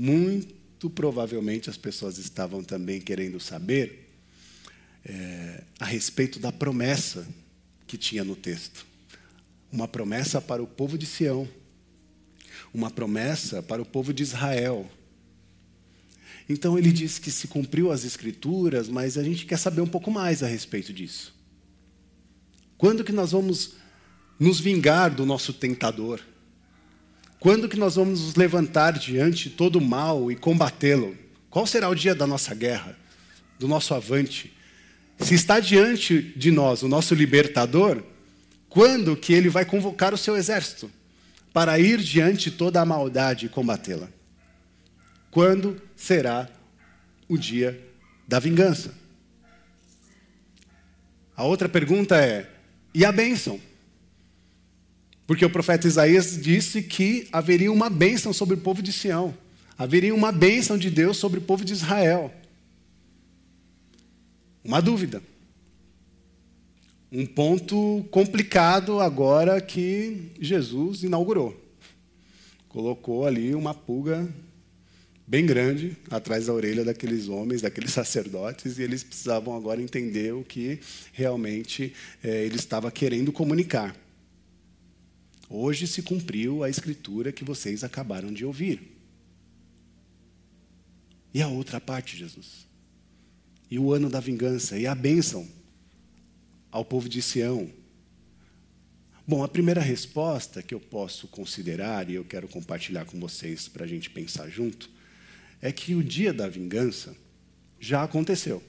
Muito 0.00 0.88
provavelmente 0.88 1.68
as 1.68 1.76
pessoas 1.76 2.16
estavam 2.16 2.64
também 2.64 3.02
querendo 3.02 3.38
saber 3.38 4.08
é, 5.04 5.62
a 5.78 5.84
respeito 5.84 6.38
da 6.38 6.50
promessa 6.50 7.28
que 7.86 7.98
tinha 7.98 8.24
no 8.24 8.34
texto. 8.34 8.86
Uma 9.70 9.86
promessa 9.86 10.40
para 10.40 10.62
o 10.62 10.66
povo 10.66 10.96
de 10.96 11.04
Sião, 11.04 11.46
uma 12.72 12.90
promessa 12.90 13.62
para 13.62 13.82
o 13.82 13.84
povo 13.84 14.14
de 14.14 14.22
Israel. 14.22 14.90
Então 16.48 16.78
ele 16.78 16.90
diz 16.90 17.18
que 17.18 17.30
se 17.30 17.46
cumpriu 17.46 17.92
as 17.92 18.02
escrituras, 18.02 18.88
mas 18.88 19.18
a 19.18 19.22
gente 19.22 19.44
quer 19.44 19.58
saber 19.58 19.82
um 19.82 19.86
pouco 19.86 20.10
mais 20.10 20.42
a 20.42 20.46
respeito 20.46 20.94
disso. 20.94 21.34
Quando 22.78 23.04
que 23.04 23.12
nós 23.12 23.32
vamos 23.32 23.74
nos 24.38 24.60
vingar 24.60 25.14
do 25.14 25.26
nosso 25.26 25.52
tentador? 25.52 26.22
Quando 27.40 27.70
que 27.70 27.78
nós 27.78 27.96
vamos 27.96 28.20
nos 28.20 28.34
levantar 28.34 28.92
diante 28.98 29.48
de 29.48 29.56
todo 29.56 29.76
o 29.76 29.80
mal 29.80 30.30
e 30.30 30.36
combatê-lo? 30.36 31.16
Qual 31.48 31.66
será 31.66 31.88
o 31.88 31.94
dia 31.94 32.14
da 32.14 32.26
nossa 32.26 32.54
guerra, 32.54 32.94
do 33.58 33.66
nosso 33.66 33.94
avante? 33.94 34.52
Se 35.18 35.34
está 35.34 35.58
diante 35.58 36.20
de 36.36 36.50
nós 36.50 36.82
o 36.82 36.88
nosso 36.88 37.14
libertador, 37.14 38.02
quando 38.68 39.16
que 39.16 39.32
ele 39.32 39.48
vai 39.48 39.64
convocar 39.64 40.12
o 40.12 40.18
seu 40.18 40.36
exército 40.36 40.90
para 41.50 41.80
ir 41.80 41.98
diante 42.00 42.50
de 42.50 42.56
toda 42.58 42.78
a 42.78 42.84
maldade 42.84 43.46
e 43.46 43.48
combatê-la? 43.48 44.10
Quando 45.30 45.80
será 45.96 46.46
o 47.26 47.38
dia 47.38 47.80
da 48.28 48.38
vingança? 48.38 48.94
A 51.34 51.44
outra 51.44 51.70
pergunta 51.70 52.16
é: 52.16 52.50
e 52.94 53.02
a 53.02 53.10
bênção? 53.10 53.58
Porque 55.30 55.44
o 55.44 55.50
profeta 55.50 55.86
Isaías 55.86 56.36
disse 56.36 56.82
que 56.82 57.28
haveria 57.30 57.70
uma 57.70 57.88
bênção 57.88 58.32
sobre 58.32 58.56
o 58.56 58.58
povo 58.58 58.82
de 58.82 58.92
Sião, 58.92 59.32
haveria 59.78 60.12
uma 60.12 60.32
bênção 60.32 60.76
de 60.76 60.90
Deus 60.90 61.18
sobre 61.18 61.38
o 61.38 61.42
povo 61.42 61.64
de 61.64 61.72
Israel. 61.72 62.34
Uma 64.64 64.82
dúvida. 64.82 65.22
Um 67.12 67.24
ponto 67.24 68.04
complicado 68.10 68.98
agora 68.98 69.60
que 69.60 70.32
Jesus 70.40 71.04
inaugurou. 71.04 71.56
Colocou 72.68 73.24
ali 73.24 73.54
uma 73.54 73.72
pulga 73.72 74.28
bem 75.28 75.46
grande 75.46 75.96
atrás 76.10 76.46
da 76.46 76.52
orelha 76.52 76.84
daqueles 76.84 77.28
homens, 77.28 77.62
daqueles 77.62 77.92
sacerdotes, 77.94 78.78
e 78.78 78.82
eles 78.82 79.04
precisavam 79.04 79.54
agora 79.54 79.80
entender 79.80 80.34
o 80.34 80.42
que 80.42 80.80
realmente 81.12 81.94
é, 82.20 82.46
ele 82.46 82.56
estava 82.56 82.90
querendo 82.90 83.30
comunicar. 83.30 83.94
Hoje 85.50 85.86
se 85.86 86.00
cumpriu 86.00 86.64
a 86.64 86.70
escritura 86.70 87.30
que 87.30 87.44
vocês 87.44 87.84
acabaram 87.84 88.32
de 88.32 88.46
ouvir. 88.46 88.96
E 91.34 91.42
a 91.42 91.48
outra 91.48 91.78
parte, 91.78 92.16
Jesus? 92.16 92.70
e 93.70 93.78
o 93.78 93.92
ano 93.92 94.10
da 94.10 94.18
vingança 94.18 94.76
e 94.76 94.86
a 94.86 94.94
bênção 94.94 95.46
ao 96.72 96.84
povo 96.84 97.08
de 97.08 97.22
Sião. 97.22 97.70
Bom, 99.26 99.44
a 99.44 99.48
primeira 99.48 99.80
resposta 99.80 100.62
que 100.62 100.74
eu 100.74 100.80
posso 100.80 101.28
considerar, 101.28 102.10
e 102.10 102.14
eu 102.14 102.24
quero 102.24 102.48
compartilhar 102.48 103.04
com 103.04 103.20
vocês 103.20 103.68
para 103.68 103.84
a 103.84 103.86
gente 103.86 104.10
pensar 104.10 104.48
junto, 104.48 104.90
é 105.62 105.70
que 105.70 105.94
o 105.94 106.02
dia 106.02 106.32
da 106.32 106.48
vingança 106.48 107.14
já 107.78 108.02
aconteceu. 108.02 108.60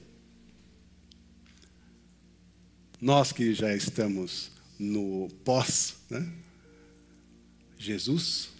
Nós 3.00 3.32
que 3.32 3.52
já 3.52 3.74
estamos 3.74 4.52
no 4.78 5.28
pós, 5.44 5.96
né? 6.08 6.32
Jesus, 7.84 8.50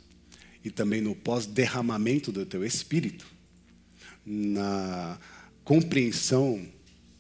e 0.65 0.71
também 0.71 1.01
no 1.01 1.15
pós-derramamento 1.15 2.31
do 2.31 2.47
teu 2.47 2.65
espírito, 2.65 3.27
na 4.25 5.19
compreensão 5.65 6.69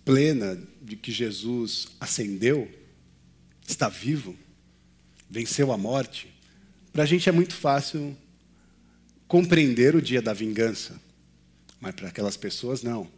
plena 0.04 0.60
de 0.80 0.96
que 0.96 1.12
Jesus 1.12 1.88
ascendeu, 2.00 2.70
está 3.66 3.88
vivo, 3.88 4.36
venceu 5.30 5.72
a 5.72 5.78
morte, 5.78 6.32
para 6.92 7.04
a 7.04 7.06
gente 7.06 7.28
é 7.28 7.32
muito 7.32 7.54
fácil 7.54 8.16
compreender 9.26 9.96
o 9.96 10.02
dia 10.02 10.20
da 10.20 10.34
vingança. 10.34 11.00
Mas 11.80 11.94
para 11.94 12.08
aquelas 12.08 12.36
pessoas, 12.36 12.82
não. 12.82 13.10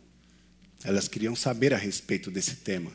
Elas 0.85 1.09
queriam 1.09 1.35
saber 1.35 1.75
a 1.75 1.77
respeito 1.77 2.31
desse 2.31 2.57
tema. 2.57 2.93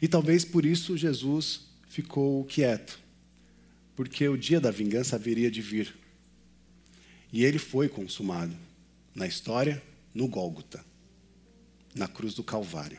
E 0.00 0.06
talvez 0.06 0.44
por 0.44 0.64
isso 0.64 0.96
Jesus 0.96 1.62
ficou 1.88 2.44
quieto, 2.44 3.01
porque 3.94 4.28
o 4.28 4.36
dia 4.36 4.60
da 4.60 4.70
vingança 4.70 5.16
haveria 5.16 5.50
de 5.50 5.60
vir. 5.60 5.94
E 7.32 7.44
ele 7.44 7.58
foi 7.58 7.88
consumado 7.88 8.54
na 9.14 9.26
história, 9.26 9.82
no 10.14 10.28
Gólgota 10.28 10.84
na 11.94 12.08
cruz 12.08 12.34
do 12.34 12.42
Calvário. 12.42 12.98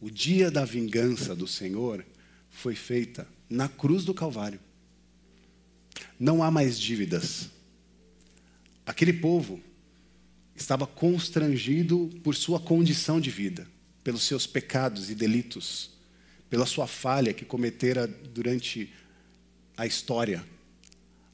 O 0.00 0.10
dia 0.10 0.50
da 0.50 0.64
vingança 0.64 1.34
do 1.34 1.46
Senhor 1.46 2.04
foi 2.50 2.74
feita 2.74 3.26
na 3.48 3.68
cruz 3.68 4.04
do 4.04 4.12
Calvário. 4.12 4.60
Não 6.18 6.42
há 6.42 6.50
mais 6.50 6.78
dívidas. 6.78 7.50
Aquele 8.84 9.12
povo 9.12 9.60
estava 10.54 10.86
constrangido 10.86 12.10
por 12.22 12.34
sua 12.34 12.58
condição 12.58 13.20
de 13.20 13.30
vida, 13.30 13.66
pelos 14.02 14.24
seus 14.24 14.46
pecados 14.46 15.08
e 15.08 15.14
delitos, 15.14 15.90
pela 16.50 16.66
sua 16.66 16.86
falha 16.86 17.32
que 17.32 17.44
cometera 17.44 18.06
durante 18.06 18.92
a 19.76 19.86
história 19.86 20.44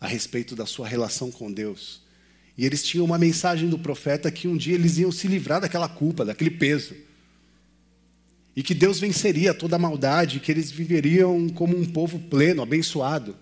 a 0.00 0.06
respeito 0.06 0.54
da 0.54 0.66
sua 0.66 0.86
relação 0.86 1.30
com 1.30 1.50
Deus. 1.50 2.02
E 2.56 2.64
eles 2.64 2.82
tinham 2.82 3.04
uma 3.04 3.18
mensagem 3.18 3.68
do 3.68 3.78
profeta 3.78 4.30
que 4.30 4.48
um 4.48 4.56
dia 4.56 4.74
eles 4.74 4.98
iam 4.98 5.12
se 5.12 5.28
livrar 5.28 5.60
daquela 5.60 5.88
culpa, 5.88 6.24
daquele 6.24 6.50
peso. 6.50 6.94
E 8.54 8.62
que 8.62 8.74
Deus 8.74 8.98
venceria 8.98 9.54
toda 9.54 9.76
a 9.76 9.78
maldade, 9.78 10.40
que 10.40 10.50
eles 10.50 10.70
viveriam 10.70 11.48
como 11.50 11.76
um 11.76 11.84
povo 11.84 12.18
pleno, 12.18 12.62
abençoado. 12.62 13.36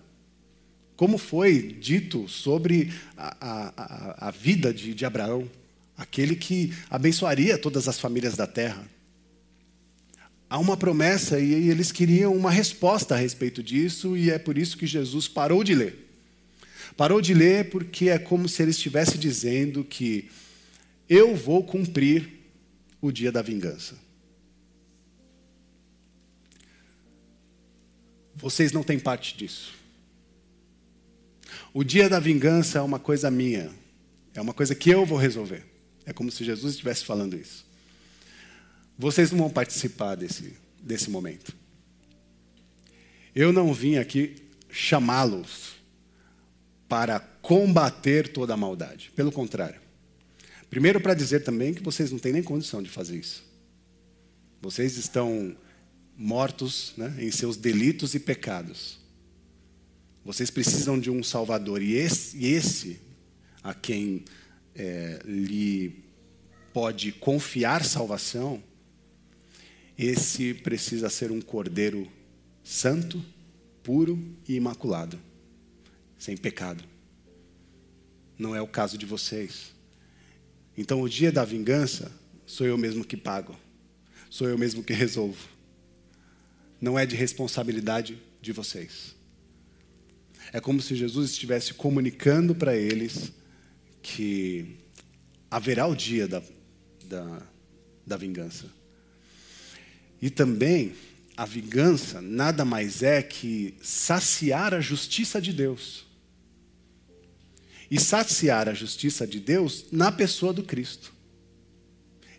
Como 0.95 1.17
foi 1.17 1.61
dito 1.79 2.27
sobre 2.27 2.93
a, 3.15 3.37
a, 3.39 4.27
a 4.27 4.31
vida 4.31 4.73
de, 4.73 4.93
de 4.93 5.05
Abraão, 5.05 5.49
aquele 5.97 6.35
que 6.35 6.71
abençoaria 6.89 7.57
todas 7.57 7.87
as 7.87 7.99
famílias 7.99 8.35
da 8.35 8.45
terra. 8.45 8.87
Há 10.49 10.57
uma 10.59 10.77
promessa 10.77 11.39
e 11.39 11.69
eles 11.69 11.91
queriam 11.91 12.35
uma 12.35 12.49
resposta 12.49 13.15
a 13.15 13.17
respeito 13.17 13.61
disso, 13.61 14.15
e 14.15 14.31
é 14.31 14.39
por 14.39 14.57
isso 14.57 14.77
que 14.77 14.87
Jesus 14.87 15.27
parou 15.27 15.63
de 15.63 15.75
ler 15.75 16.07
Parou 16.97 17.21
de 17.21 17.31
ler 17.31 17.69
porque 17.69 18.09
é 18.09 18.17
como 18.17 18.49
se 18.49 18.63
ele 18.63 18.71
estivesse 18.71 19.19
dizendo 19.19 19.83
que 19.83 20.31
eu 21.07 21.35
vou 21.35 21.63
cumprir 21.63 22.27
o 22.99 23.11
dia 23.11 23.31
da 23.31 23.43
vingança. 23.43 23.95
Vocês 28.35 28.71
não 28.71 28.81
têm 28.81 28.97
parte 28.97 29.37
disso. 29.37 29.75
O 31.71 31.83
dia 31.83 32.09
da 32.09 32.19
vingança 32.19 32.79
é 32.79 32.81
uma 32.81 32.97
coisa 32.97 33.29
minha, 33.29 33.69
é 34.33 34.41
uma 34.41 34.53
coisa 34.53 34.73
que 34.73 34.89
eu 34.89 35.05
vou 35.05 35.19
resolver. 35.19 35.63
É 36.03 36.11
como 36.11 36.31
se 36.31 36.43
Jesus 36.43 36.73
estivesse 36.73 37.05
falando 37.05 37.35
isso. 37.35 37.66
Vocês 38.97 39.31
não 39.31 39.39
vão 39.39 39.49
participar 39.49 40.15
desse, 40.15 40.53
desse 40.81 41.09
momento. 41.09 41.55
Eu 43.35 43.53
não 43.53 43.73
vim 43.73 43.97
aqui 43.97 44.35
chamá-los 44.69 45.75
para 46.89 47.19
combater 47.19 48.27
toda 48.29 48.53
a 48.53 48.57
maldade. 48.57 49.11
Pelo 49.15 49.31
contrário. 49.31 49.79
Primeiro, 50.69 50.99
para 50.99 51.13
dizer 51.13 51.43
também 51.43 51.73
que 51.73 51.83
vocês 51.83 52.11
não 52.11 52.19
têm 52.19 52.33
nem 52.33 52.43
condição 52.43 52.81
de 52.81 52.89
fazer 52.89 53.17
isso. 53.17 53.45
Vocês 54.61 54.97
estão 54.97 55.55
mortos 56.17 56.93
né, 56.97 57.15
em 57.19 57.29
seus 57.29 57.55
delitos 57.55 58.15
e 58.15 58.19
pecados. 58.19 58.99
Vocês 60.25 60.49
precisam 60.49 60.99
de 60.99 61.11
um 61.11 61.23
Salvador. 61.23 61.81
E 61.81 61.93
esse, 61.93 62.43
esse 62.43 62.99
a 63.63 63.73
quem 63.73 64.25
é, 64.75 65.19
lhe 65.25 66.03
pode 66.73 67.11
confiar 67.11 67.85
salvação, 67.85 68.61
esse 69.97 70.53
precisa 70.53 71.09
ser 71.09 71.31
um 71.31 71.41
cordeiro 71.41 72.07
santo, 72.63 73.23
puro 73.81 74.21
e 74.47 74.53
imaculado, 74.55 75.19
sem 76.19 76.37
pecado. 76.37 76.83
Não 78.37 78.55
é 78.55 78.61
o 78.61 78.67
caso 78.67 78.97
de 78.97 79.05
vocês. 79.05 79.73
Então, 80.77 81.01
o 81.01 81.09
dia 81.09 81.31
da 81.31 81.43
vingança, 81.43 82.11
sou 82.45 82.67
eu 82.67 82.77
mesmo 82.77 83.03
que 83.03 83.17
pago, 83.17 83.57
sou 84.29 84.47
eu 84.47 84.57
mesmo 84.57 84.83
que 84.83 84.93
resolvo. 84.93 85.47
Não 86.79 86.99
é 86.99 87.05
de 87.05 87.15
responsabilidade 87.15 88.21
de 88.39 88.51
vocês. 88.51 89.15
É 90.53 90.59
como 90.59 90.79
se 90.79 90.95
Jesus 90.95 91.31
estivesse 91.31 91.73
comunicando 91.73 92.53
para 92.53 92.75
eles 92.75 93.33
que 94.01 94.77
haverá 95.49 95.87
o 95.87 95.95
dia 95.95 96.27
da, 96.27 96.43
da, 97.05 97.41
da 98.05 98.15
vingança. 98.15 98.76
E 100.21 100.29
também, 100.29 100.93
a 101.35 101.45
vingança 101.45 102.21
nada 102.21 102.65
mais 102.65 103.03
é 103.03 103.21
que 103.21 103.75
saciar 103.81 104.73
a 104.73 104.81
justiça 104.81 105.39
de 105.39 105.53
Deus 105.53 106.07
e 107.89 107.99
saciar 107.99 108.67
a 108.67 108.73
justiça 108.73 109.25
de 109.25 109.39
Deus 109.39 109.85
na 109.91 110.11
pessoa 110.11 110.51
do 110.51 110.63
Cristo. 110.63 111.13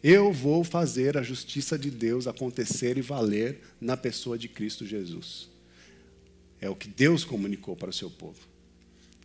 Eu 0.03 0.33
vou 0.33 0.63
fazer 0.63 1.17
a 1.17 1.23
justiça 1.23 1.79
de 1.79 1.91
Deus 1.91 2.27
acontecer 2.27 2.97
e 2.99 3.03
valer 3.03 3.59
na 3.81 3.97
pessoa 3.97 4.39
de 4.39 4.49
Cristo 4.49 4.87
Jesus. 4.87 5.49
É 6.61 6.69
o 6.69 6.77
que 6.77 6.89
Deus 6.89 7.25
comunicou 7.25 7.75
para 7.75 7.91
o 7.91 7.93
seu 7.93 8.11
povo. 8.11 8.39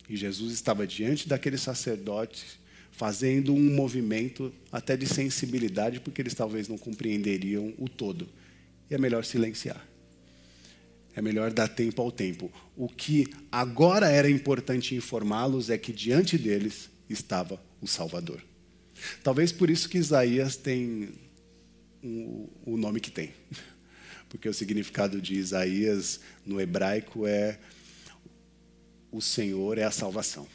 E 0.09 0.15
Jesus 0.15 0.53
estava 0.53 0.87
diante 0.87 1.27
daqueles 1.27 1.61
sacerdotes, 1.61 2.57
fazendo 2.91 3.53
um 3.53 3.75
movimento 3.75 4.53
até 4.71 4.95
de 4.95 5.07
sensibilidade, 5.07 5.99
porque 5.99 6.21
eles 6.21 6.33
talvez 6.33 6.67
não 6.67 6.77
compreenderiam 6.77 7.73
o 7.77 7.87
todo. 7.87 8.27
E 8.89 8.95
é 8.95 8.97
melhor 8.97 9.25
silenciar. 9.25 9.85
É 11.15 11.21
melhor 11.21 11.51
dar 11.51 11.67
tempo 11.67 12.01
ao 12.01 12.11
tempo. 12.11 12.51
O 12.75 12.87
que 12.87 13.27
agora 13.51 14.09
era 14.09 14.29
importante 14.29 14.95
informá-los 14.95 15.69
é 15.69 15.77
que 15.77 15.93
diante 15.93 16.37
deles 16.37 16.89
estava 17.09 17.61
o 17.79 17.87
Salvador. 17.87 18.43
Talvez 19.23 19.51
por 19.51 19.69
isso 19.69 19.87
que 19.87 19.97
Isaías 19.97 20.55
tem 20.55 21.09
o 22.03 22.77
nome 22.77 22.99
que 22.99 23.11
tem. 23.11 23.31
Porque 24.27 24.49
o 24.49 24.53
significado 24.53 25.21
de 25.21 25.35
Isaías 25.35 26.19
no 26.45 26.59
hebraico 26.59 27.27
é 27.27 27.59
o 29.11 29.21
Senhor 29.21 29.77
é 29.77 29.83
a 29.83 29.91
salvação. 29.91 30.47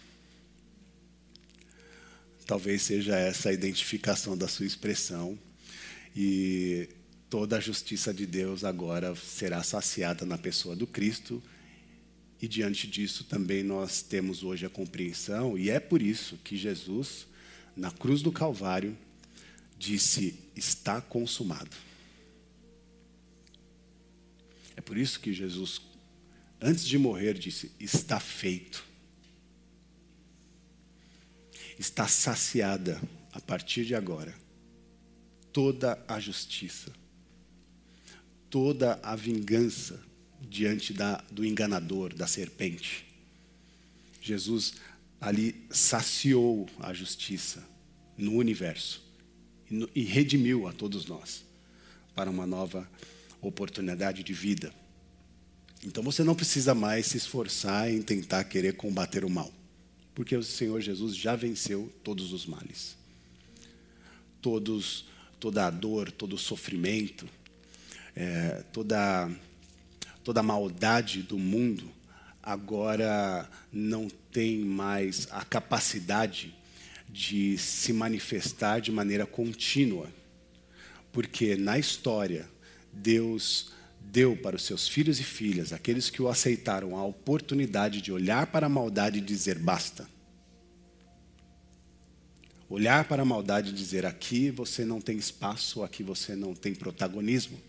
Talvez 2.45 2.83
seja 2.83 3.17
essa 3.17 3.51
a 3.51 3.53
identificação 3.53 4.37
da 4.37 4.49
sua 4.49 4.67
expressão. 4.67 5.39
E 6.17 6.89
toda 7.31 7.59
a 7.59 7.61
justiça 7.61 8.13
de 8.13 8.27
Deus 8.27 8.65
agora 8.65 9.15
será 9.15 9.63
saciada 9.63 10.25
na 10.25 10.39
pessoa 10.39 10.75
do 10.75 10.87
Cristo. 10.87 11.43
E 12.41 12.49
diante 12.49 12.87
disso 12.87 13.25
também 13.25 13.63
nós 13.63 14.01
temos 14.01 14.43
hoje 14.43 14.65
a 14.65 14.71
compreensão, 14.71 15.59
e 15.59 15.71
é 15.71 15.81
por 15.81 16.01
isso 16.01 16.39
que 16.39 16.57
Jesus, 16.57 17.27
na 17.77 17.91
cruz 17.91 18.23
do 18.23 18.31
Calvário, 18.31 18.97
disse: 19.77 20.39
Está 20.55 21.01
consumado. 21.01 21.77
É 24.77 24.81
por 24.81 24.97
isso 24.97 25.19
que 25.19 25.33
Jesus, 25.33 25.81
antes 26.61 26.87
de 26.87 26.97
morrer, 26.97 27.35
disse: 27.35 27.73
Está 27.81 28.21
feito. 28.21 28.87
Está 31.77 32.07
saciada 32.07 33.01
a 33.33 33.41
partir 33.41 33.85
de 33.85 33.95
agora 33.95 34.35
toda 35.53 36.01
a 36.07 36.21
justiça 36.21 36.93
toda 38.51 38.99
a 39.03 39.15
vingança 39.15 40.01
diante 40.41 40.93
da, 40.93 41.23
do 41.31 41.45
enganador, 41.45 42.15
da 42.15 42.27
serpente. 42.27 43.07
Jesus 44.21 44.75
ali 45.21 45.67
saciou 45.71 46.69
a 46.79 46.93
justiça 46.93 47.67
no 48.17 48.35
universo 48.35 49.03
e, 49.95 50.03
redimiu 50.03 50.67
a 50.67 50.73
todos 50.73 51.07
nós 51.07 51.45
para 52.15 52.31
uma 52.31 52.47
nova 52.47 52.89
oportunidade 53.41 54.23
de 54.23 54.33
vida. 54.33 54.73
Então 55.85 56.03
você 56.03 56.25
não 56.25 56.35
precisa 56.35 56.75
mais 56.75 57.07
se 57.07 57.17
esforçar 57.17 57.91
em 57.91 58.03
tentar 58.03 58.45
querer 58.45 58.75
combater 58.75 59.25
o 59.25 59.31
mal, 59.31 59.53
porque 60.15 60.37
o 60.37 60.43
Senhor 60.43 60.81
Jesus 60.81 61.15
já 61.15 61.37
venceu 61.37 61.93
todos 62.03 62.33
os 62.33 62.47
males. 62.47 62.97
Todos, 64.41 65.05
toda 65.39 65.67
a 65.67 65.71
dor, 65.71 66.11
todo 66.11 66.35
o 66.35 66.39
sofrimento, 66.39 67.29
é, 68.21 68.65
toda, 68.73 69.31
toda 70.25 70.41
a 70.41 70.43
maldade 70.43 71.23
do 71.23 71.39
mundo 71.39 71.89
agora 72.43 73.49
não 73.73 74.09
tem 74.09 74.59
mais 74.59 75.29
a 75.31 75.45
capacidade 75.45 76.53
de 77.09 77.57
se 77.57 77.93
manifestar 77.93 78.81
de 78.81 78.91
maneira 78.91 79.25
contínua. 79.25 80.13
Porque 81.13 81.55
na 81.55 81.79
história, 81.79 82.51
Deus 82.93 83.71
deu 84.01 84.37
para 84.37 84.57
os 84.57 84.65
seus 84.65 84.89
filhos 84.89 85.21
e 85.21 85.25
filhas, 85.25 85.73
aqueles 85.73 86.11
que 86.11 86.21
o 86.21 86.27
aceitaram, 86.27 86.97
a 86.97 87.05
oportunidade 87.05 88.03
de 88.03 88.11
olhar 88.11 88.49
para 88.49 88.67
a 88.67 88.71
maldade 88.71 89.19
e 89.19 89.23
dizer 89.23 89.61
basta. 89.61 90.09
Olhar 92.69 93.05
para 93.05 93.23
a 93.23 93.25
maldade 93.25 93.71
e 93.71 93.75
dizer 93.75 94.05
aqui 94.05 94.51
você 94.51 94.85
não 94.85 95.01
tem 95.01 95.17
espaço, 95.17 95.85
aqui 95.85 96.03
você 96.03 96.35
não 96.35 96.53
tem 96.53 96.75
protagonismo. 96.75 97.68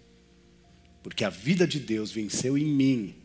Porque 1.03 1.23
a 1.23 1.29
vida 1.29 1.67
de 1.67 1.79
Deus 1.79 2.11
venceu 2.11 2.57
em 2.57 2.65
mim. 2.65 3.15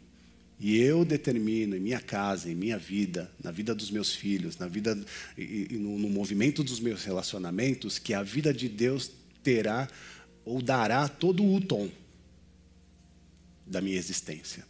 E 0.61 0.79
eu 0.79 1.05
determino 1.05 1.77
em 1.77 1.81
minha 1.81 2.01
casa, 2.01 2.51
em 2.51 2.55
minha 2.55 2.79
vida, 2.79 3.31
na 3.43 3.51
vida 3.51 3.75
dos 3.75 3.91
meus 3.91 4.15
filhos, 4.15 4.57
na 4.57 4.69
vida 4.69 4.97
e, 5.37 5.69
no, 5.73 5.99
no 5.99 6.09
movimento 6.09 6.63
dos 6.63 6.79
meus 6.79 7.05
relacionamentos, 7.05 7.99
que 7.99 8.15
a 8.15 8.23
vida 8.23 8.55
de 8.55 8.69
Deus 8.69 9.11
terá 9.43 9.89
ou 10.45 10.63
dará 10.63 11.09
todo 11.09 11.45
o 11.45 11.61
tom 11.61 11.91
da 13.67 13.81
minha 13.81 13.97
existência. 13.97 14.65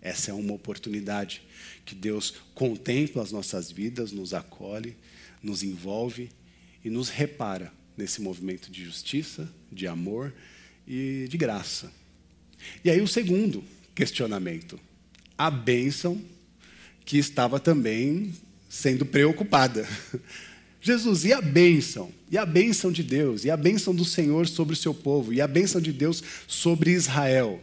Essa 0.00 0.30
é 0.30 0.34
uma 0.34 0.52
oportunidade 0.52 1.42
que 1.84 1.94
Deus 1.94 2.34
contempla 2.54 3.22
as 3.22 3.32
nossas 3.32 3.72
vidas, 3.72 4.12
nos 4.12 4.34
acolhe, 4.34 4.96
nos 5.42 5.62
envolve 5.62 6.30
e 6.84 6.90
nos 6.90 7.08
repara 7.08 7.72
nesse 7.96 8.20
movimento 8.20 8.70
de 8.70 8.84
justiça, 8.84 9.52
de 9.72 9.86
amor 9.86 10.32
e 10.86 11.26
de 11.28 11.36
graça. 11.36 11.90
E 12.84 12.90
aí 12.90 13.00
o 13.00 13.08
segundo 13.08 13.64
questionamento. 13.94 14.78
A 15.36 15.50
bênção 15.50 16.20
que 17.04 17.18
estava 17.18 17.60
também 17.60 18.32
sendo 18.68 19.06
preocupada. 19.06 19.88
Jesus, 20.80 21.24
e 21.24 21.32
a 21.32 21.40
bênção? 21.40 22.12
E 22.30 22.38
a 22.38 22.46
bênção 22.46 22.92
de 22.92 23.02
Deus? 23.02 23.44
E 23.44 23.50
a 23.50 23.56
bênção 23.56 23.94
do 23.94 24.04
Senhor 24.04 24.46
sobre 24.46 24.74
o 24.74 24.76
seu 24.76 24.94
povo? 24.94 25.32
E 25.32 25.40
a 25.40 25.46
bênção 25.46 25.80
de 25.80 25.92
Deus 25.92 26.22
sobre 26.46 26.90
Israel? 26.92 27.60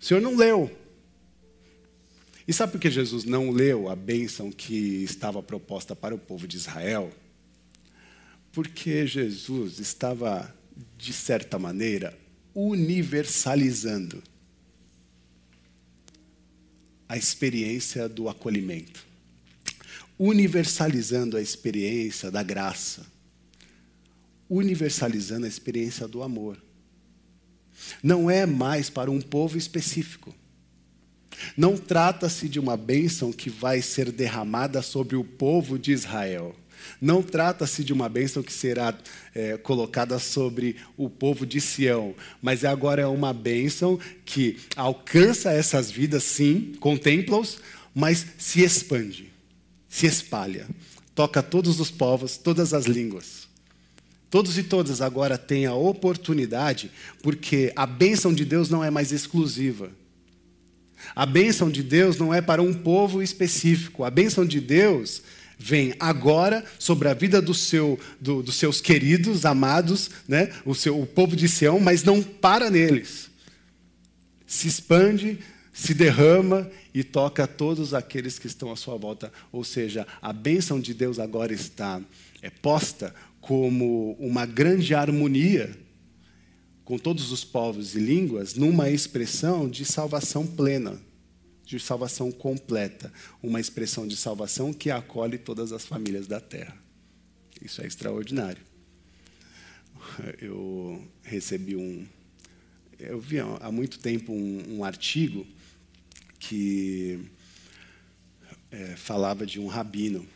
O 0.00 0.04
Senhor 0.04 0.20
não 0.20 0.36
leu. 0.36 0.70
E 2.46 2.52
sabe 2.52 2.72
por 2.72 2.80
que 2.80 2.90
Jesus 2.90 3.24
não 3.24 3.50
leu 3.50 3.88
a 3.88 3.96
bênção 3.96 4.50
que 4.50 5.02
estava 5.02 5.42
proposta 5.42 5.96
para 5.96 6.14
o 6.14 6.18
povo 6.18 6.46
de 6.46 6.56
Israel? 6.56 7.10
Porque 8.52 9.06
Jesus 9.06 9.78
estava, 9.78 10.54
de 10.96 11.12
certa 11.12 11.58
maneira, 11.58 12.16
universalizando 12.54 14.22
a 17.08 17.16
experiência 17.16 18.08
do 18.08 18.28
acolhimento, 18.28 19.04
universalizando 20.18 21.36
a 21.36 21.42
experiência 21.42 22.30
da 22.30 22.42
graça, 22.42 23.06
universalizando 24.48 25.46
a 25.46 25.48
experiência 25.48 26.06
do 26.06 26.22
amor. 26.22 26.62
Não 28.02 28.30
é 28.30 28.46
mais 28.46 28.88
para 28.88 29.10
um 29.10 29.20
povo 29.20 29.58
específico. 29.58 30.34
Não 31.56 31.76
trata-se 31.76 32.48
de 32.48 32.60
uma 32.60 32.76
bênção 32.76 33.32
que 33.32 33.50
vai 33.50 33.82
ser 33.82 34.12
derramada 34.12 34.80
sobre 34.80 35.16
o 35.16 35.24
povo 35.24 35.78
de 35.78 35.92
Israel. 35.92 36.54
Não 37.00 37.22
trata-se 37.22 37.84
de 37.84 37.92
uma 37.92 38.08
bênção 38.08 38.42
que 38.42 38.52
será 38.52 38.96
é, 39.34 39.56
colocada 39.56 40.18
sobre 40.18 40.76
o 40.96 41.08
povo 41.08 41.46
de 41.46 41.60
Sião, 41.60 42.14
mas 42.40 42.64
agora 42.64 43.02
é 43.02 43.06
uma 43.06 43.32
bênção 43.32 43.98
que 44.24 44.58
alcança 44.76 45.52
essas 45.52 45.90
vidas, 45.90 46.24
sim, 46.24 46.72
contempla-os, 46.80 47.58
mas 47.94 48.26
se 48.38 48.62
expande, 48.62 49.32
se 49.88 50.06
espalha, 50.06 50.66
toca 51.14 51.42
todos 51.42 51.80
os 51.80 51.90
povos, 51.90 52.36
todas 52.36 52.74
as 52.74 52.86
línguas. 52.86 53.44
Todos 54.30 54.58
e 54.58 54.64
todas 54.64 55.00
agora 55.00 55.38
têm 55.38 55.64
a 55.64 55.74
oportunidade, 55.74 56.90
porque 57.22 57.72
a 57.76 57.86
bênção 57.86 58.34
de 58.34 58.44
Deus 58.44 58.68
não 58.68 58.82
é 58.82 58.90
mais 58.90 59.12
exclusiva. 59.12 59.92
A 61.14 61.24
bênção 61.24 61.70
de 61.70 61.84
Deus 61.84 62.18
não 62.18 62.32
é 62.32 62.40
para 62.40 62.62
um 62.62 62.72
povo 62.72 63.22
específico. 63.22 64.04
A 64.04 64.10
bênção 64.10 64.44
de 64.44 64.60
Deus 64.60 65.22
vem 65.58 65.94
agora 65.98 66.64
sobre 66.78 67.08
a 67.08 67.14
vida 67.14 67.40
do 67.40 67.54
seu, 67.54 67.98
do, 68.20 68.42
dos 68.42 68.56
seus 68.56 68.80
queridos, 68.80 69.44
amados, 69.44 70.10
né? 70.26 70.50
o, 70.64 70.74
seu, 70.74 71.00
o 71.00 71.06
povo 71.06 71.36
de 71.36 71.48
Sião, 71.48 71.80
mas 71.80 72.02
não 72.02 72.22
para 72.22 72.70
neles. 72.70 73.30
Se 74.46 74.68
expande, 74.68 75.38
se 75.72 75.94
derrama 75.94 76.70
e 76.92 77.02
toca 77.02 77.46
todos 77.46 77.92
aqueles 77.94 78.38
que 78.38 78.46
estão 78.46 78.70
à 78.70 78.76
sua 78.76 78.96
volta. 78.96 79.32
Ou 79.50 79.64
seja, 79.64 80.06
a 80.22 80.32
bênção 80.32 80.80
de 80.80 80.94
Deus 80.94 81.18
agora 81.18 81.52
está 81.52 82.00
é 82.40 82.50
posta 82.50 83.14
como 83.40 84.12
uma 84.18 84.46
grande 84.46 84.94
harmonia 84.94 85.74
com 86.84 86.98
todos 86.98 87.32
os 87.32 87.44
povos 87.44 87.94
e 87.94 87.98
línguas 87.98 88.54
numa 88.54 88.90
expressão 88.90 89.68
de 89.68 89.84
salvação 89.84 90.46
plena, 90.46 91.00
de 91.64 91.78
salvação 91.80 92.30
completa, 92.30 93.12
uma 93.42 93.60
expressão 93.60 94.06
de 94.06 94.16
salvação 94.16 94.72
que 94.72 94.90
acolhe 94.90 95.38
todas 95.38 95.72
as 95.72 95.84
famílias 95.84 96.26
da 96.26 96.40
terra. 96.40 96.76
Isso 97.62 97.82
é 97.82 97.86
extraordinário. 97.86 98.62
Eu 100.40 101.06
recebi 101.22 101.76
um. 101.76 102.06
Eu 102.98 103.20
vi 103.20 103.38
há 103.40 103.70
muito 103.72 103.98
tempo 103.98 104.32
um, 104.32 104.78
um 104.78 104.84
artigo 104.84 105.46
que 106.38 107.20
é, 108.70 108.96
falava 108.96 109.44
de 109.44 109.58
um 109.58 109.66
rabino, 109.66 110.26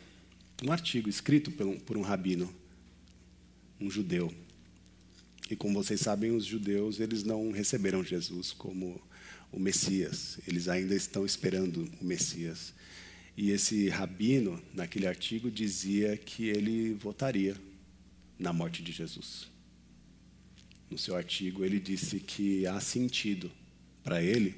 um 0.63 0.71
artigo 0.71 1.07
escrito 1.07 1.51
por 1.51 1.65
um, 1.65 1.79
por 1.79 1.97
um 1.97 2.01
rabino 2.01 2.53
um 3.79 3.89
judeu. 3.89 4.33
E 5.49 5.55
como 5.55 5.81
vocês 5.81 6.01
sabem, 6.01 6.31
os 6.31 6.45
judeus 6.45 6.99
eles 6.99 7.23
não 7.23 7.51
receberam 7.51 8.03
Jesus 8.03 8.51
como 8.51 9.01
o 9.51 9.59
Messias. 9.59 10.39
Eles 10.47 10.67
ainda 10.67 10.95
estão 10.95 11.25
esperando 11.25 11.89
o 11.99 12.05
Messias. 12.05 12.73
E 13.35 13.51
esse 13.51 13.89
rabino, 13.89 14.61
naquele 14.73 15.07
artigo, 15.07 15.49
dizia 15.49 16.17
que 16.17 16.49
ele 16.49 16.93
votaria 16.93 17.55
na 18.37 18.51
morte 18.51 18.83
de 18.83 18.91
Jesus. 18.91 19.47
No 20.89 20.97
seu 20.97 21.15
artigo, 21.15 21.63
ele 21.63 21.79
disse 21.79 22.19
que 22.19 22.65
há 22.65 22.79
sentido 22.79 23.51
para 24.03 24.21
ele, 24.21 24.55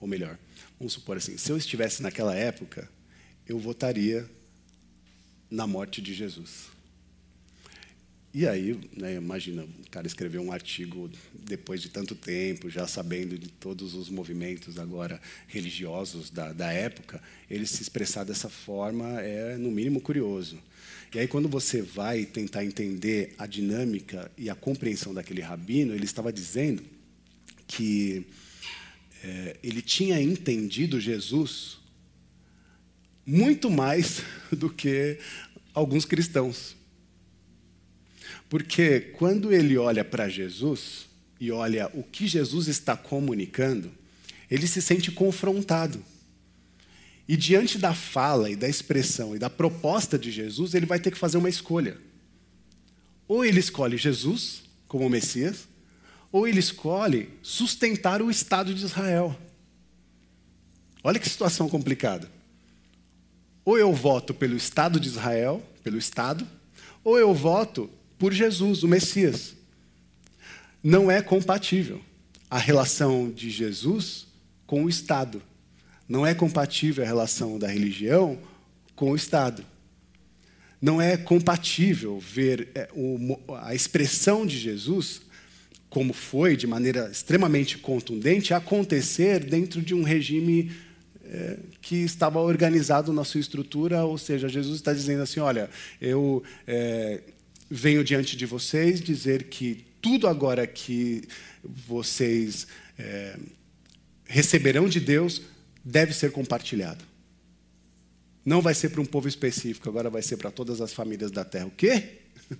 ou 0.00 0.06
melhor, 0.06 0.38
vamos 0.78 0.92
supor 0.92 1.16
assim: 1.16 1.36
se 1.36 1.50
eu 1.50 1.56
estivesse 1.56 2.02
naquela 2.02 2.34
época, 2.34 2.88
eu 3.46 3.58
votaria 3.58 4.28
na 5.50 5.66
morte 5.66 6.00
de 6.00 6.14
Jesus. 6.14 6.70
E 8.34 8.48
aí, 8.48 8.80
né, 8.96 9.16
imagina, 9.16 9.62
o 9.62 9.90
cara 9.90 10.06
escreveu 10.06 10.40
um 10.40 10.50
artigo 10.50 11.10
depois 11.34 11.82
de 11.82 11.90
tanto 11.90 12.14
tempo, 12.14 12.70
já 12.70 12.86
sabendo 12.86 13.38
de 13.38 13.48
todos 13.48 13.94
os 13.94 14.08
movimentos 14.08 14.78
agora 14.78 15.20
religiosos 15.46 16.30
da, 16.30 16.50
da 16.50 16.72
época, 16.72 17.22
ele 17.50 17.66
se 17.66 17.82
expressar 17.82 18.24
dessa 18.24 18.48
forma 18.48 19.20
é, 19.20 19.58
no 19.58 19.70
mínimo, 19.70 20.00
curioso. 20.00 20.58
E 21.14 21.18
aí, 21.18 21.28
quando 21.28 21.46
você 21.46 21.82
vai 21.82 22.24
tentar 22.24 22.64
entender 22.64 23.34
a 23.36 23.46
dinâmica 23.46 24.30
e 24.38 24.48
a 24.48 24.54
compreensão 24.54 25.12
daquele 25.12 25.42
rabino, 25.42 25.94
ele 25.94 26.06
estava 26.06 26.32
dizendo 26.32 26.82
que 27.66 28.24
é, 29.22 29.58
ele 29.62 29.82
tinha 29.82 30.18
entendido 30.18 30.98
Jesus 30.98 31.78
muito 33.26 33.70
mais 33.70 34.22
do 34.50 34.70
que 34.70 35.18
alguns 35.74 36.06
cristãos. 36.06 36.80
Porque 38.52 39.00
quando 39.00 39.50
ele 39.50 39.78
olha 39.78 40.04
para 40.04 40.28
Jesus 40.28 41.06
e 41.40 41.50
olha 41.50 41.90
o 41.94 42.02
que 42.02 42.26
Jesus 42.26 42.68
está 42.68 42.94
comunicando, 42.94 43.90
ele 44.50 44.66
se 44.66 44.82
sente 44.82 45.10
confrontado. 45.10 46.04
E 47.26 47.34
diante 47.34 47.78
da 47.78 47.94
fala 47.94 48.50
e 48.50 48.54
da 48.54 48.68
expressão 48.68 49.34
e 49.34 49.38
da 49.38 49.48
proposta 49.48 50.18
de 50.18 50.30
Jesus, 50.30 50.74
ele 50.74 50.84
vai 50.84 51.00
ter 51.00 51.10
que 51.10 51.16
fazer 51.16 51.38
uma 51.38 51.48
escolha. 51.48 51.96
Ou 53.26 53.42
ele 53.42 53.58
escolhe 53.58 53.96
Jesus 53.96 54.64
como 54.86 55.08
Messias, 55.08 55.66
ou 56.30 56.46
ele 56.46 56.60
escolhe 56.60 57.30
sustentar 57.42 58.20
o 58.20 58.30
Estado 58.30 58.74
de 58.74 58.84
Israel. 58.84 59.34
Olha 61.02 61.18
que 61.18 61.26
situação 61.26 61.70
complicada. 61.70 62.30
Ou 63.64 63.78
eu 63.78 63.94
voto 63.94 64.34
pelo 64.34 64.58
Estado 64.58 65.00
de 65.00 65.08
Israel, 65.08 65.66
pelo 65.82 65.96
Estado, 65.96 66.46
ou 67.02 67.18
eu 67.18 67.32
voto 67.32 67.88
por 68.22 68.32
Jesus, 68.32 68.84
o 68.84 68.88
Messias. 68.88 69.56
Não 70.80 71.10
é 71.10 71.20
compatível 71.20 72.00
a 72.48 72.56
relação 72.56 73.28
de 73.28 73.50
Jesus 73.50 74.28
com 74.64 74.84
o 74.84 74.88
Estado. 74.88 75.42
Não 76.08 76.24
é 76.24 76.32
compatível 76.32 77.02
a 77.02 77.06
relação 77.06 77.58
da 77.58 77.66
religião 77.66 78.38
com 78.94 79.10
o 79.10 79.16
Estado. 79.16 79.66
Não 80.80 81.02
é 81.02 81.16
compatível 81.16 82.20
ver 82.20 82.68
é, 82.76 82.88
a 83.60 83.74
expressão 83.74 84.46
de 84.46 84.56
Jesus, 84.56 85.22
como 85.90 86.12
foi, 86.12 86.56
de 86.56 86.68
maneira 86.68 87.10
extremamente 87.10 87.76
contundente, 87.76 88.54
acontecer 88.54 89.40
dentro 89.40 89.82
de 89.82 89.96
um 89.96 90.04
regime 90.04 90.70
é, 91.24 91.58
que 91.80 91.96
estava 91.96 92.38
organizado 92.38 93.12
na 93.12 93.24
sua 93.24 93.40
estrutura, 93.40 94.04
ou 94.04 94.16
seja, 94.16 94.48
Jesus 94.48 94.76
está 94.76 94.92
dizendo 94.92 95.24
assim: 95.24 95.40
olha, 95.40 95.68
eu 96.00 96.40
é, 96.68 97.20
venho 97.74 98.04
diante 98.04 98.36
de 98.36 98.44
vocês 98.44 99.00
dizer 99.00 99.44
que 99.44 99.86
tudo 100.02 100.28
agora 100.28 100.66
que 100.66 101.22
vocês 101.64 102.66
é, 102.98 103.38
receberão 104.26 104.90
de 104.90 105.00
Deus 105.00 105.40
deve 105.82 106.12
ser 106.12 106.32
compartilhado. 106.32 107.02
Não 108.44 108.60
vai 108.60 108.74
ser 108.74 108.90
para 108.90 109.00
um 109.00 109.06
povo 109.06 109.26
específico, 109.26 109.88
agora 109.88 110.10
vai 110.10 110.20
ser 110.20 110.36
para 110.36 110.50
todas 110.50 110.82
as 110.82 110.92
famílias 110.92 111.30
da 111.30 111.46
terra. 111.46 111.66
O 111.66 111.70
quê? 111.70 112.18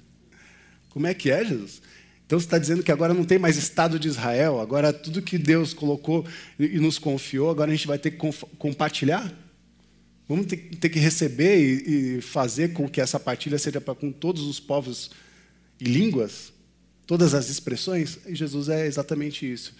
Como 0.89 1.07
é 1.07 1.13
que 1.13 1.31
é, 1.31 1.45
Jesus? 1.45 1.83
Então 2.25 2.41
você 2.41 2.47
está 2.47 2.57
dizendo 2.57 2.83
que 2.83 2.91
agora 2.91 3.13
não 3.13 3.25
tem 3.25 3.39
mais 3.39 3.59
Estado 3.59 3.99
de 3.99 4.09
Israel, 4.09 4.61
agora 4.61 4.95
tudo 4.95 5.21
que 5.21 5.37
Deus 5.37 5.75
colocou 5.75 6.27
e 6.59 6.79
nos 6.79 6.99
confiou, 6.99 7.51
agora 7.51 7.71
a 7.71 7.75
gente 7.75 7.87
vai 7.87 7.99
ter 7.99 8.13
que 8.13 8.33
compartilhar? 8.57 9.31
Vamos 10.33 10.47
ter, 10.47 10.89
que 10.89 10.99
receber 10.99 11.59
e, 11.59 12.17
e, 12.17 12.21
fazer 12.23 12.73
com 12.73 12.89
que 12.89 13.03
essa 13.03 13.21
partilha 13.21 13.59
seja 13.59 13.83
para 13.83 13.95
com 13.95 14.11
todos 14.11 14.45
os 14.45 14.59
povos 14.59 15.11
e 15.79 15.85
línguas, 15.85 16.55
todas 17.07 17.35
as 17.35 17.51
expressões. 17.51 18.19
E 18.27 18.35
Jesus 18.35 18.71
é 18.71 18.87
exatamente 18.87 19.45
isso. 19.45 19.77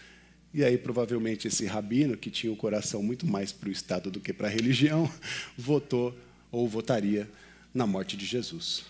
E 0.53 0.63
aí, 0.63 0.77
provavelmente, 0.77 1.49
esse 1.49 1.65
rabino, 1.65 2.19
que 2.19 2.31
tinha 2.31 2.53
o 2.53 2.57
coração 2.57 3.03
muito 3.03 3.27
mais 3.27 3.51
para 3.51 3.71
o 3.71 3.73
Estado 3.73 4.11
do 4.11 4.21
que 4.21 4.31
para 4.31 4.47
a 4.47 4.51
religião, 4.51 5.11
votou 5.57 6.15
ou 6.51 6.69
votaria 6.69 7.27
na 7.73 7.87
morte 7.87 8.15
de 8.15 8.27
Jesus. 8.27 8.85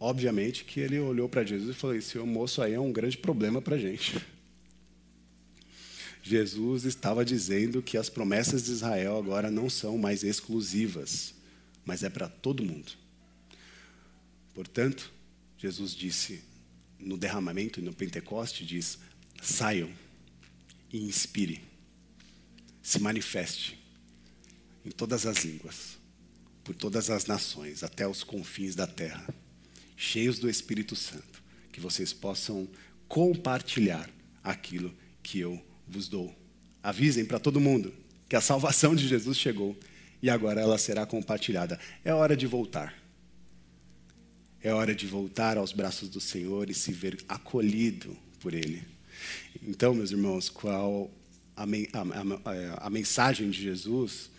Obviamente 0.00 0.64
que 0.64 0.80
ele 0.80 0.98
olhou 0.98 1.28
para 1.28 1.44
Jesus 1.44 1.76
e 1.76 1.78
falou: 1.78 1.94
Esse 1.94 2.16
moço 2.20 2.62
aí 2.62 2.72
é 2.72 2.80
um 2.80 2.90
grande 2.90 3.18
problema 3.18 3.60
para 3.60 3.74
a 3.74 3.78
gente. 3.78 4.16
Jesus 6.28 6.84
estava 6.84 7.24
dizendo 7.24 7.80
que 7.80 7.96
as 7.96 8.08
promessas 8.08 8.64
de 8.64 8.72
Israel 8.72 9.16
agora 9.16 9.48
não 9.48 9.70
são 9.70 9.96
mais 9.96 10.24
exclusivas, 10.24 11.32
mas 11.84 12.02
é 12.02 12.10
para 12.10 12.28
todo 12.28 12.64
mundo. 12.64 12.90
Portanto, 14.52 15.12
Jesus 15.56 15.94
disse 15.94 16.42
no 16.98 17.16
derramamento 17.16 17.78
e 17.78 17.82
no 17.82 17.94
Pentecoste 17.94 18.66
diz: 18.66 18.98
saiam 19.40 19.88
e 20.92 20.98
inspire, 21.04 21.62
se 22.82 22.98
manifeste 22.98 23.78
em 24.84 24.90
todas 24.90 25.26
as 25.26 25.44
línguas, 25.44 25.96
por 26.64 26.74
todas 26.74 27.08
as 27.08 27.26
nações, 27.26 27.84
até 27.84 28.04
os 28.08 28.24
confins 28.24 28.74
da 28.74 28.88
terra, 28.88 29.32
cheios 29.96 30.40
do 30.40 30.50
Espírito 30.50 30.96
Santo, 30.96 31.40
que 31.70 31.78
vocês 31.78 32.12
possam 32.12 32.68
compartilhar 33.06 34.10
aquilo 34.42 34.92
que 35.22 35.38
eu 35.38 35.64
vos 35.88 36.08
dou 36.08 36.34
Avisem 36.86 37.24
para 37.24 37.40
todo 37.40 37.60
mundo 37.60 37.92
que 38.28 38.36
a 38.36 38.40
salvação 38.40 38.94
de 38.94 39.08
Jesus 39.08 39.36
chegou 39.36 39.76
e 40.22 40.30
agora 40.30 40.60
ela 40.60 40.78
será 40.78 41.04
compartilhada. 41.04 41.80
É 42.04 42.14
hora 42.14 42.36
de 42.36 42.46
voltar. 42.46 42.94
É 44.62 44.72
hora 44.72 44.94
de 44.94 45.04
voltar 45.04 45.58
aos 45.58 45.72
braços 45.72 46.08
do 46.08 46.20
Senhor 46.20 46.70
e 46.70 46.74
se 46.74 46.92
ver 46.92 47.18
acolhido 47.28 48.16
por 48.38 48.54
Ele. 48.54 48.84
Então, 49.64 49.94
meus 49.94 50.12
irmãos, 50.12 50.48
qual 50.48 51.10
a, 51.56 51.64
a, 51.64 52.86
a, 52.86 52.88
mensagem 52.88 53.50
de 53.50 53.60
Jesus, 53.60 54.30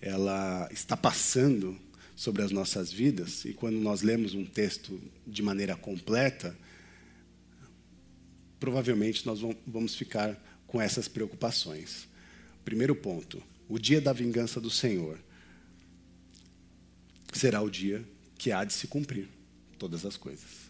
ela 0.00 0.68
está 0.70 0.96
passando 0.96 1.76
sobre 2.14 2.42
as 2.42 2.52
nossas 2.52 2.92
vidas, 2.92 3.44
e 3.44 3.52
quando 3.52 3.76
nós 3.76 4.02
lemos 4.02 4.34
um 4.34 4.44
texto 4.44 5.00
de 5.26 5.42
maneira 5.42 5.74
completa, 5.74 6.56
provavelmente 8.60 9.26
nós 9.26 9.40
vamos 9.66 9.96
ficar 9.96 10.40
com 10.68 10.80
essas 10.80 11.08
preocupações. 11.08 12.06
Primeiro 12.64 12.94
ponto: 12.94 13.42
o 13.68 13.78
dia 13.78 14.00
da 14.00 14.12
vingança 14.12 14.60
do 14.60 14.70
Senhor 14.70 15.18
será 17.32 17.60
o 17.60 17.68
dia 17.68 18.04
que 18.38 18.52
há 18.52 18.62
de 18.62 18.72
se 18.72 18.86
cumprir 18.86 19.28
todas 19.78 20.06
as 20.06 20.16
coisas. 20.16 20.68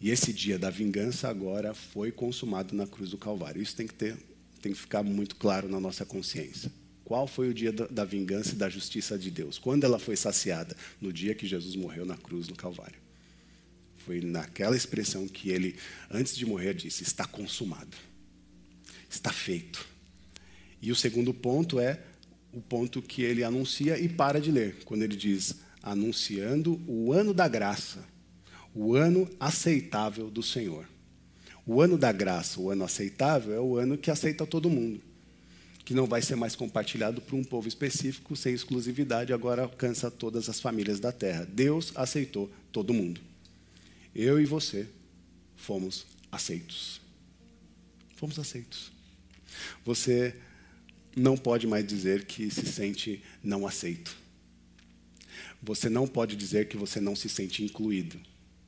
E 0.00 0.10
esse 0.10 0.32
dia 0.32 0.58
da 0.58 0.70
vingança 0.70 1.28
agora 1.28 1.74
foi 1.74 2.10
consumado 2.10 2.74
na 2.74 2.86
cruz 2.86 3.10
do 3.10 3.18
Calvário. 3.18 3.62
Isso 3.62 3.76
tem 3.76 3.86
que 3.86 3.94
ter, 3.94 4.16
tem 4.60 4.72
que 4.72 4.78
ficar 4.78 5.02
muito 5.02 5.36
claro 5.36 5.68
na 5.68 5.78
nossa 5.78 6.04
consciência. 6.04 6.72
Qual 7.04 7.26
foi 7.26 7.50
o 7.50 7.54
dia 7.54 7.72
da 7.72 8.04
vingança 8.04 8.52
e 8.52 8.56
da 8.56 8.68
justiça 8.68 9.18
de 9.18 9.30
Deus? 9.30 9.58
Quando 9.58 9.84
ela 9.84 9.98
foi 9.98 10.16
saciada? 10.16 10.76
No 11.00 11.12
dia 11.12 11.34
que 11.34 11.46
Jesus 11.46 11.76
morreu 11.76 12.06
na 12.06 12.16
cruz 12.16 12.48
no 12.48 12.56
Calvário. 12.56 12.98
Foi 13.98 14.20
naquela 14.20 14.76
expressão 14.76 15.28
que 15.28 15.50
ele, 15.50 15.76
antes 16.10 16.34
de 16.34 16.46
morrer, 16.46 16.72
disse: 16.72 17.02
Está 17.02 17.26
consumado. 17.26 17.96
Está 19.10 19.32
feito. 19.32 19.84
E 20.80 20.90
o 20.92 20.96
segundo 20.96 21.34
ponto 21.34 21.78
é 21.78 22.00
o 22.52 22.60
ponto 22.60 23.02
que 23.02 23.22
ele 23.22 23.44
anuncia 23.44 23.98
e 23.98 24.08
para 24.08 24.40
de 24.40 24.50
ler, 24.50 24.84
quando 24.84 25.02
ele 25.02 25.16
diz: 25.16 25.56
anunciando 25.82 26.80
o 26.86 27.12
ano 27.12 27.34
da 27.34 27.48
graça, 27.48 28.04
o 28.74 28.94
ano 28.94 29.28
aceitável 29.38 30.30
do 30.30 30.42
Senhor. 30.42 30.88
O 31.66 31.82
ano 31.82 31.98
da 31.98 32.12
graça, 32.12 32.60
o 32.60 32.70
ano 32.70 32.84
aceitável, 32.84 33.52
é 33.52 33.60
o 33.60 33.76
ano 33.76 33.98
que 33.98 34.10
aceita 34.10 34.46
todo 34.46 34.70
mundo 34.70 35.10
que 35.90 35.94
não 35.94 36.06
vai 36.06 36.22
ser 36.22 36.36
mais 36.36 36.54
compartilhado 36.54 37.20
para 37.20 37.34
um 37.34 37.42
povo 37.42 37.66
específico, 37.66 38.36
sem 38.36 38.54
exclusividade, 38.54 39.32
agora 39.32 39.62
alcança 39.62 40.08
todas 40.08 40.48
as 40.48 40.60
famílias 40.60 41.00
da 41.00 41.10
terra. 41.10 41.44
Deus 41.44 41.90
aceitou 41.96 42.48
todo 42.70 42.94
mundo. 42.94 43.20
Eu 44.14 44.40
e 44.40 44.46
você 44.46 44.86
fomos 45.56 46.06
aceitos. 46.30 47.00
Fomos 48.14 48.38
aceitos. 48.38 48.92
Você 49.84 50.34
não 51.16 51.36
pode 51.36 51.66
mais 51.66 51.86
dizer 51.86 52.24
que 52.24 52.50
se 52.50 52.66
sente 52.66 53.22
não 53.42 53.66
aceito. 53.66 54.16
Você 55.62 55.88
não 55.88 56.06
pode 56.06 56.36
dizer 56.36 56.68
que 56.68 56.76
você 56.76 57.00
não 57.00 57.14
se 57.14 57.28
sente 57.28 57.62
incluído. 57.62 58.18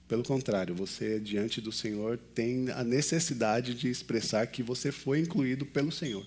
Pelo 0.06 0.22
contrário, 0.22 0.74
você, 0.74 1.18
diante 1.18 1.60
do 1.60 1.72
Senhor, 1.72 2.18
tem 2.34 2.70
a 2.70 2.84
necessidade 2.84 3.74
de 3.74 3.88
expressar 3.88 4.46
que 4.46 4.62
você 4.62 4.92
foi 4.92 5.20
incluído 5.20 5.64
pelo 5.64 5.90
Senhor 5.90 6.26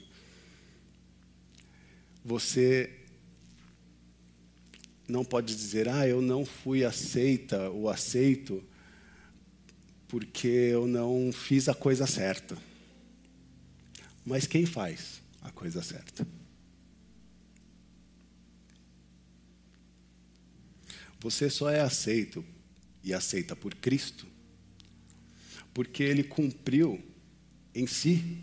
você 2.25 2.89
não 5.07 5.23
pode 5.23 5.55
dizer, 5.55 5.87
ah, 5.87 6.07
eu 6.07 6.19
não 6.19 6.43
fui 6.43 6.83
aceita 6.83 7.69
ou 7.69 7.87
aceito 7.87 8.63
porque 10.07 10.47
eu 10.47 10.87
não 10.87 11.31
fiz 11.31 11.69
a 11.69 11.75
coisa 11.75 12.07
certa. 12.07 12.57
Mas 14.25 14.47
quem 14.47 14.65
faz 14.65 15.21
a 15.41 15.51
coisa 15.51 15.83
certa? 15.83 16.27
Você 21.19 21.49
só 21.49 21.69
é 21.69 21.81
aceito 21.81 22.43
e 23.03 23.13
aceita 23.13 23.55
por 23.55 23.75
Cristo 23.75 24.27
porque 25.75 26.03
ele 26.03 26.23
cumpriu 26.23 27.03
em 27.73 27.85
si 27.85 28.41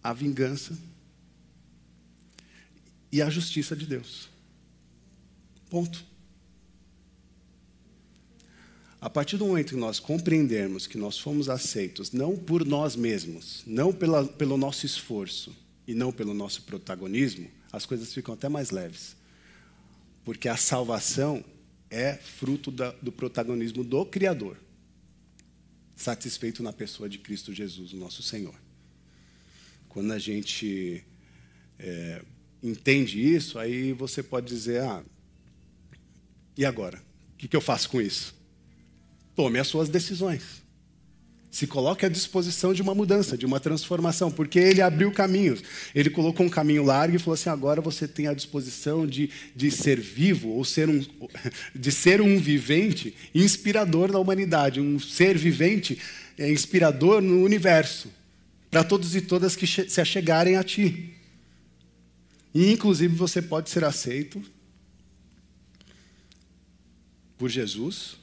a 0.00 0.12
vingança 0.12 0.78
e 3.10 3.20
a 3.20 3.28
justiça 3.28 3.74
de 3.74 3.84
Deus. 3.84 4.28
Ponto. 5.68 6.11
A 9.02 9.10
partir 9.10 9.36
do 9.36 9.46
momento 9.46 9.70
que 9.70 9.80
nós 9.80 9.98
compreendermos 9.98 10.86
que 10.86 10.96
nós 10.96 11.18
fomos 11.18 11.48
aceitos 11.48 12.12
não 12.12 12.36
por 12.36 12.64
nós 12.64 12.94
mesmos, 12.94 13.64
não 13.66 13.92
pela, 13.92 14.24
pelo 14.24 14.56
nosso 14.56 14.86
esforço 14.86 15.52
e 15.88 15.92
não 15.92 16.12
pelo 16.12 16.32
nosso 16.32 16.62
protagonismo, 16.62 17.50
as 17.72 17.84
coisas 17.84 18.14
ficam 18.14 18.32
até 18.32 18.48
mais 18.48 18.70
leves. 18.70 19.16
Porque 20.24 20.48
a 20.48 20.56
salvação 20.56 21.44
é 21.90 22.14
fruto 22.14 22.70
da, 22.70 22.92
do 23.02 23.10
protagonismo 23.10 23.82
do 23.82 24.06
Criador, 24.06 24.56
satisfeito 25.96 26.62
na 26.62 26.72
pessoa 26.72 27.08
de 27.08 27.18
Cristo 27.18 27.52
Jesus, 27.52 27.92
o 27.92 27.96
nosso 27.96 28.22
Senhor. 28.22 28.54
Quando 29.88 30.12
a 30.12 30.18
gente 30.20 31.04
é, 31.76 32.22
entende 32.62 33.20
isso, 33.20 33.58
aí 33.58 33.92
você 33.92 34.22
pode 34.22 34.46
dizer: 34.46 34.80
ah, 34.82 35.02
e 36.56 36.64
agora? 36.64 37.02
O 37.34 37.36
que, 37.36 37.48
que 37.48 37.56
eu 37.56 37.60
faço 37.60 37.90
com 37.90 38.00
isso? 38.00 38.40
Tome 39.34 39.58
as 39.58 39.66
suas 39.66 39.88
decisões. 39.88 40.62
Se 41.52 41.66
coloque 41.66 42.06
à 42.06 42.08
disposição 42.08 42.72
de 42.72 42.80
uma 42.80 42.94
mudança, 42.94 43.36
de 43.36 43.44
uma 43.44 43.60
transformação, 43.60 44.30
porque 44.30 44.58
ele 44.58 44.80
abriu 44.80 45.12
caminhos. 45.12 45.62
Ele 45.94 46.08
colocou 46.08 46.46
um 46.46 46.48
caminho 46.48 46.82
largo 46.82 47.14
e 47.14 47.18
falou 47.18 47.34
assim: 47.34 47.50
agora 47.50 47.78
você 47.82 48.08
tem 48.08 48.26
a 48.26 48.32
disposição 48.32 49.06
de, 49.06 49.28
de 49.54 49.70
ser 49.70 50.00
vivo, 50.00 50.48
ou 50.48 50.64
ser 50.64 50.88
um, 50.88 51.04
de 51.74 51.92
ser 51.92 52.22
um 52.22 52.38
vivente 52.38 53.14
inspirador 53.34 54.10
da 54.10 54.18
humanidade, 54.18 54.80
um 54.80 54.98
ser 54.98 55.36
vivente 55.36 55.98
é, 56.38 56.50
inspirador 56.50 57.20
no 57.20 57.42
universo, 57.44 58.08
para 58.70 58.82
todos 58.82 59.14
e 59.14 59.20
todas 59.20 59.54
que 59.54 59.66
se 59.66 60.00
achegarem 60.00 60.56
a 60.56 60.64
ti. 60.64 61.14
E, 62.54 62.72
inclusive, 62.72 63.14
você 63.14 63.42
pode 63.42 63.68
ser 63.68 63.84
aceito 63.84 64.42
por 67.36 67.50
Jesus 67.50 68.22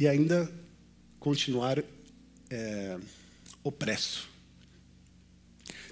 e 0.00 0.08
ainda 0.08 0.50
continuar 1.18 1.84
é, 2.48 2.98
opresso. 3.62 4.30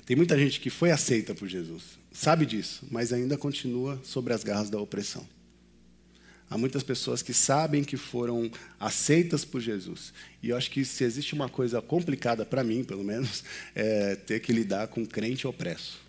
Tem 0.07 0.17
muita 0.17 0.39
gente 0.39 0.61
que 0.61 0.71
foi 0.71 0.91
aceita 0.91 1.35
por 1.35 1.47
Jesus, 1.47 1.99
sabe 2.11 2.47
disso, 2.47 2.87
mas 2.91 3.13
ainda 3.13 3.37
continua 3.37 4.01
sobre 4.03 4.33
as 4.33 4.43
garras 4.43 4.71
da 4.71 4.81
opressão. 4.81 5.29
Há 6.49 6.57
muitas 6.57 6.83
pessoas 6.83 7.21
que 7.21 7.35
sabem 7.35 7.85
que 7.85 7.99
foram 7.99 8.51
aceitas 8.81 9.45
por 9.45 9.61
Jesus. 9.61 10.15
E 10.43 10.49
eu 10.49 10.57
acho 10.57 10.71
que 10.71 10.83
se 10.83 11.05
existe 11.05 11.35
uma 11.35 11.51
coisa 11.51 11.83
complicada 11.83 12.47
para 12.47 12.65
mim, 12.65 12.83
pelo 12.83 13.05
menos, 13.05 13.45
é 13.77 14.17
ter 14.17 14.41
que 14.41 14.51
lidar 14.51 14.89
com 14.89 15.05
crente 15.05 15.47
opresso 15.47 16.08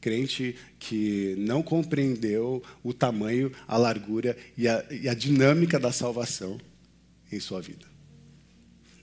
crente 0.00 0.56
que 0.78 1.34
não 1.38 1.62
compreendeu 1.62 2.62
o 2.82 2.92
tamanho, 2.92 3.52
a 3.68 3.76
largura 3.76 4.36
e 4.56 4.66
a, 4.66 4.84
e 4.90 5.08
a 5.08 5.14
dinâmica 5.14 5.78
da 5.78 5.92
salvação 5.92 6.58
em 7.30 7.38
sua 7.38 7.60
vida. 7.60 7.86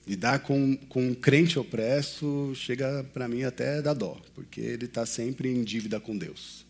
Lidar 0.06 0.40
com, 0.40 0.76
com 0.88 1.08
um 1.08 1.14
crente 1.14 1.58
opresso 1.58 2.52
chega 2.54 3.04
para 3.12 3.28
mim 3.28 3.42
até 3.42 3.82
da 3.82 3.92
dó, 3.92 4.20
porque 4.34 4.60
ele 4.60 4.86
está 4.86 5.04
sempre 5.04 5.50
em 5.50 5.62
dívida 5.62 6.00
com 6.00 6.16
Deus. 6.16 6.64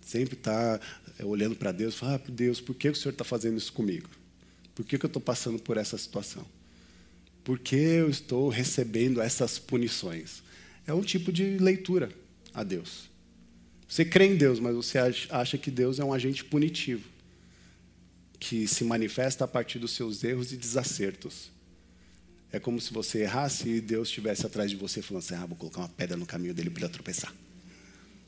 Sempre 0.00 0.34
está 0.34 0.80
é, 1.18 1.24
olhando 1.24 1.54
para 1.54 1.70
Deus 1.70 1.94
e 1.94 1.98
fala, 1.98 2.14
ah, 2.14 2.30
Deus, 2.30 2.60
por 2.60 2.74
que 2.74 2.88
o 2.88 2.94
Senhor 2.94 3.12
está 3.12 3.24
fazendo 3.24 3.58
isso 3.58 3.72
comigo? 3.72 4.08
Por 4.74 4.84
que, 4.84 4.98
que 4.98 5.04
eu 5.04 5.08
estou 5.08 5.20
passando 5.20 5.58
por 5.58 5.76
essa 5.76 5.98
situação? 5.98 6.46
Por 7.44 7.58
que 7.58 7.76
eu 7.76 8.08
estou 8.08 8.48
recebendo 8.48 9.20
essas 9.20 9.58
punições? 9.58 10.42
É 10.86 10.94
um 10.94 11.02
tipo 11.02 11.30
de 11.30 11.58
leitura 11.58 12.10
a 12.54 12.62
Deus. 12.62 13.08
Você 13.88 14.04
crê 14.04 14.26
em 14.26 14.36
Deus, 14.36 14.60
mas 14.60 14.74
você 14.74 14.98
acha 15.30 15.56
que 15.56 15.70
Deus 15.70 15.98
é 15.98 16.04
um 16.04 16.12
agente 16.12 16.44
punitivo, 16.44 17.08
que 18.38 18.68
se 18.68 18.84
manifesta 18.84 19.44
a 19.44 19.48
partir 19.48 19.78
dos 19.78 19.92
seus 19.92 20.22
erros 20.22 20.52
e 20.52 20.56
desacertos. 20.56 21.50
É 22.52 22.58
como 22.58 22.80
se 22.80 22.92
você 22.92 23.20
errasse 23.20 23.68
e 23.68 23.80
Deus 23.80 24.08
estivesse 24.08 24.46
atrás 24.46 24.70
de 24.70 24.76
você 24.76 25.00
falando 25.00 25.22
assim: 25.22 25.34
ah, 25.34 25.46
vou 25.46 25.56
colocar 25.56 25.80
uma 25.80 25.88
pedra 25.88 26.16
no 26.16 26.26
caminho 26.26 26.54
dele 26.54 26.70
para 26.70 26.84
ele 26.84 26.92
tropeçar. 26.92 27.32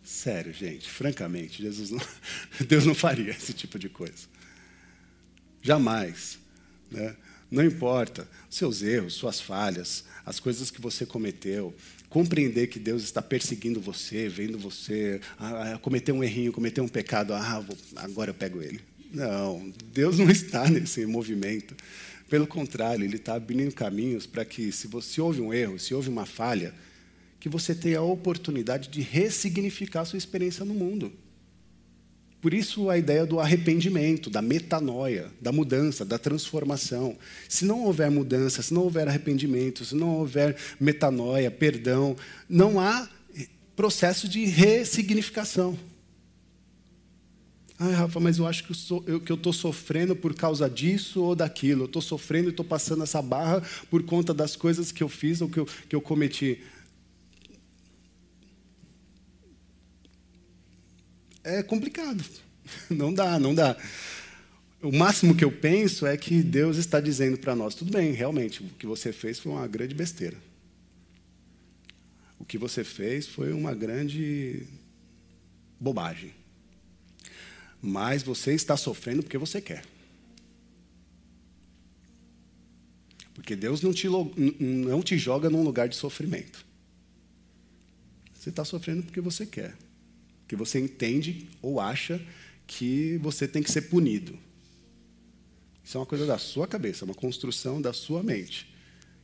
Sério, 0.02 0.52
gente, 0.52 0.88
francamente, 0.90 1.62
Jesus 1.62 1.90
não, 1.90 2.00
Deus 2.66 2.87
não 2.87 2.94
faria 2.94 3.30
esse 3.30 3.52
tipo 3.52 3.78
de 3.78 3.88
coisa. 3.88 4.28
Jamais. 5.62 6.38
Né? 6.90 7.14
Não 7.50 7.64
importa 7.64 8.26
seus 8.48 8.83
erros, 8.83 9.14
suas 9.14 9.40
falhas, 9.40 10.04
as 10.24 10.40
coisas 10.40 10.70
que 10.70 10.80
você 10.80 11.04
cometeu, 11.04 11.74
compreender 12.10 12.66
que 12.66 12.78
Deus 12.78 13.04
está 13.04 13.22
perseguindo 13.22 13.80
você, 13.80 14.28
vendo 14.28 14.58
você 14.58 15.20
ah, 15.38 15.74
ah, 15.74 15.78
cometer 15.78 16.12
um 16.12 16.22
errinho, 16.22 16.52
cometer 16.52 16.80
um 16.80 16.88
pecado, 16.88 17.32
ah, 17.32 17.60
vou, 17.60 17.78
agora 17.96 18.30
eu 18.30 18.34
pego 18.34 18.60
ele. 18.60 18.80
Não, 19.12 19.72
Deus 19.92 20.18
não 20.18 20.28
está 20.28 20.68
nesse 20.68 21.06
movimento. 21.06 21.74
Pelo 22.28 22.46
contrário, 22.46 23.04
ele 23.04 23.16
está 23.16 23.34
abrindo 23.34 23.72
caminhos 23.72 24.26
para 24.26 24.44
que, 24.44 24.70
se 24.70 24.88
você 24.88 25.20
houve 25.20 25.40
um 25.40 25.54
erro, 25.54 25.78
se 25.78 25.94
houve 25.94 26.08
uma 26.08 26.26
falha, 26.26 26.74
que 27.38 27.48
você 27.48 27.74
tenha 27.74 28.00
a 28.00 28.02
oportunidade 28.02 28.88
de 28.88 29.00
ressignificar 29.00 30.02
a 30.02 30.04
sua 30.04 30.18
experiência 30.18 30.64
no 30.64 30.74
mundo. 30.74 31.12
Por 32.40 32.55
isso 32.55 32.88
a 32.88 32.96
ideia 32.96 33.26
do 33.26 33.38
arrependimento, 33.38 34.31
da 34.31 34.40
metanoia, 34.40 35.31
da 35.40 35.53
mudança, 35.53 36.05
da 36.05 36.18
transformação. 36.18 37.16
Se 37.48 37.66
não 37.66 37.85
houver 37.85 38.11
mudança, 38.11 38.62
se 38.62 38.72
não 38.72 38.83
houver 38.83 39.07
arrependimento, 39.07 39.85
se 39.85 39.94
não 39.94 40.16
houver 40.16 40.57
metanoia, 40.81 41.50
perdão, 41.50 42.16
não 42.48 42.81
há 42.81 43.09
processo 43.76 44.26
de 44.29 44.44
ressignificação. 44.44 45.79
Ah, 47.79 47.88
Rafa, 47.88 48.20
mas 48.20 48.38
eu 48.38 48.46
acho 48.46 48.64
que 48.64 49.33
eu 49.33 49.37
estou 49.37 49.55
sofrendo 49.55 50.14
por 50.14 50.35
causa 50.35 50.68
disso 50.68 51.22
ou 51.22 51.35
daquilo. 51.35 51.83
Eu 51.83 51.87
estou 51.87 52.03
sofrendo 52.03 52.48
e 52.48 52.50
estou 52.50 52.64
passando 52.64 53.03
essa 53.03 53.22
barra 53.22 53.62
por 53.90 54.03
conta 54.03 54.35
das 54.35 54.55
coisas 54.55 54.92
que 54.92 55.03
eu 55.03 55.09
fiz 55.09 55.40
ou 55.40 55.48
que 55.48 55.59
eu, 55.59 55.66
que 55.88 55.96
eu 55.96 56.00
cometi. 56.03 56.61
É 61.44 61.62
complicado. 61.62 62.24
Não 62.88 63.12
dá, 63.12 63.38
não 63.38 63.53
dá. 63.53 63.76
O 64.81 64.92
máximo 64.92 65.35
que 65.35 65.44
eu 65.44 65.50
penso 65.50 66.07
é 66.07 66.16
que 66.16 66.42
Deus 66.42 66.76
está 66.76 67.00
dizendo 67.00 67.37
para 67.37 67.57
nós: 67.57 67.74
tudo 67.74 67.90
bem, 67.90 68.12
realmente, 68.12 68.62
o 68.62 68.68
que 68.79 68.87
você 68.87 69.12
fez 69.12 69.40
foi 69.40 69.50
uma 69.50 69.66
grande 69.66 69.94
besteira. 69.94 70.37
O 72.38 72.44
que 72.44 72.57
você 72.57 72.85
fez 72.85 73.26
foi 73.26 73.53
uma 73.53 73.74
grande 73.74 74.66
bobagem. 75.81 76.33
Mas 77.83 78.22
você 78.22 78.53
está 78.53 78.76
sofrendo 78.76 79.22
porque 79.22 79.38
você 79.38 79.61
quer. 79.61 79.85
Porque 83.35 83.57
Deus 83.57 83.83
não 83.83 83.92
te, 83.92 84.07
não 84.09 85.03
te 85.03 85.18
joga 85.18 85.50
num 85.50 85.62
lugar 85.62 85.88
de 85.88 85.96
sofrimento. 85.96 86.64
Você 88.35 88.50
está 88.50 88.64
sofrendo 88.64 89.03
porque 89.03 89.20
você 89.20 89.44
quer 89.44 89.74
que 90.50 90.56
você 90.56 90.80
entende 90.80 91.48
ou 91.62 91.78
acha 91.78 92.20
que 92.66 93.18
você 93.18 93.46
tem 93.46 93.62
que 93.62 93.70
ser 93.70 93.82
punido. 93.82 94.36
Isso 95.84 95.96
é 95.96 96.00
uma 96.00 96.06
coisa 96.06 96.26
da 96.26 96.38
sua 96.38 96.66
cabeça, 96.66 97.04
uma 97.04 97.14
construção 97.14 97.80
da 97.80 97.92
sua 97.92 98.20
mente 98.20 98.74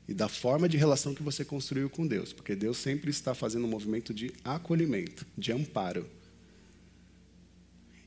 e 0.06 0.14
da 0.14 0.28
forma 0.28 0.68
de 0.68 0.76
relação 0.76 1.16
que 1.16 1.24
você 1.24 1.44
construiu 1.44 1.90
com 1.90 2.06
Deus, 2.06 2.32
porque 2.32 2.54
Deus 2.54 2.76
sempre 2.76 3.10
está 3.10 3.34
fazendo 3.34 3.64
um 3.64 3.68
movimento 3.68 4.14
de 4.14 4.32
acolhimento, 4.44 5.26
de 5.36 5.50
amparo. 5.50 6.08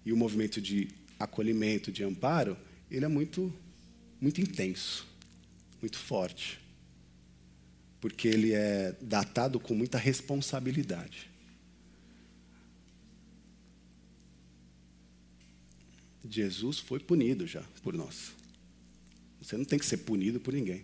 E 0.06 0.14
o 0.14 0.18
movimento 0.18 0.62
de 0.62 0.88
acolhimento, 1.20 1.92
de 1.92 2.06
amparo, 2.06 2.56
ele 2.90 3.04
é 3.04 3.10
muito 3.10 3.54
muito 4.22 4.40
intenso, 4.40 5.06
muito 5.82 5.98
forte. 5.98 6.58
Porque 8.00 8.30
ele 8.30 8.54
é 8.54 8.96
datado 9.02 9.60
com 9.60 9.74
muita 9.74 9.98
responsabilidade. 9.98 11.29
Jesus 16.28 16.80
foi 16.80 17.00
punido 17.00 17.48
já 17.48 17.64
por 17.82 17.94
nós. 17.94 18.34
Você 19.42 19.58
não 19.58 19.66
tem 19.66 19.80
que 19.80 19.86
ser 19.86 19.98
punido 19.98 20.40
por 20.40 20.54
ninguém. 20.54 20.84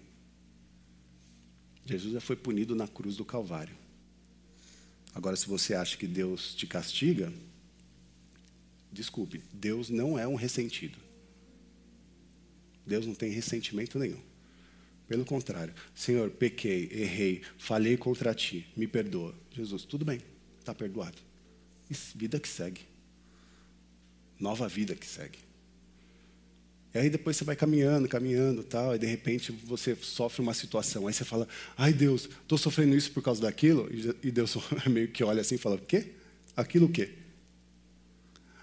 Jesus 1.85 2.13
já 2.13 2.21
foi 2.21 2.35
punido 2.35 2.75
na 2.75 2.87
cruz 2.87 3.17
do 3.17 3.25
Calvário. 3.25 3.75
Agora, 5.13 5.35
se 5.35 5.47
você 5.47 5.73
acha 5.73 5.97
que 5.97 6.07
Deus 6.07 6.53
te 6.55 6.65
castiga, 6.65 7.31
desculpe, 8.91 9.41
Deus 9.53 9.89
não 9.89 10.17
é 10.17 10.27
um 10.27 10.35
ressentido. 10.35 10.97
Deus 12.85 13.05
não 13.05 13.13
tem 13.13 13.31
ressentimento 13.31 13.99
nenhum. 13.99 14.21
Pelo 15.07 15.25
contrário, 15.25 15.73
Senhor, 15.93 16.31
pequei, 16.31 16.89
errei, 16.91 17.43
falei 17.57 17.95
contra 17.97 18.33
ti, 18.33 18.65
me 18.75 18.87
perdoa. 18.87 19.35
Jesus, 19.51 19.83
tudo 19.83 20.03
bem, 20.03 20.19
está 20.59 20.73
perdoado. 20.73 21.17
Vida 22.15 22.39
que 22.39 22.47
segue 22.47 22.94
nova 24.39 24.67
vida 24.67 24.95
que 24.95 25.05
segue. 25.05 25.39
E 26.95 26.97
aí 26.97 27.09
depois 27.09 27.35
você 27.35 27.43
vai 27.43 27.57
caminhando, 27.57 28.07
caminhando, 28.07 28.63
tal, 28.63 28.95
e 28.95 28.99
de 28.99 29.05
repente 29.05 29.51
você 29.51 29.95
sofre 29.95 30.41
uma 30.41 30.53
situação. 30.53 31.07
Aí 31.07 31.13
você 31.13 31.25
fala: 31.25 31.45
"Ai, 31.77 31.91
Deus, 31.91 32.29
estou 32.41 32.57
sofrendo 32.57 32.95
isso 32.95 33.11
por 33.11 33.21
causa 33.21 33.41
daquilo". 33.41 33.89
E 34.23 34.31
Deus 34.31 34.55
meio 34.87 35.09
que 35.09 35.21
olha 35.21 35.41
assim 35.41 35.55
e 35.55 35.57
fala: 35.57 35.75
"O 35.75 35.79
quê? 35.79 36.13
Aquilo 36.55 36.85
o 36.85 36.89
quê? 36.89 37.09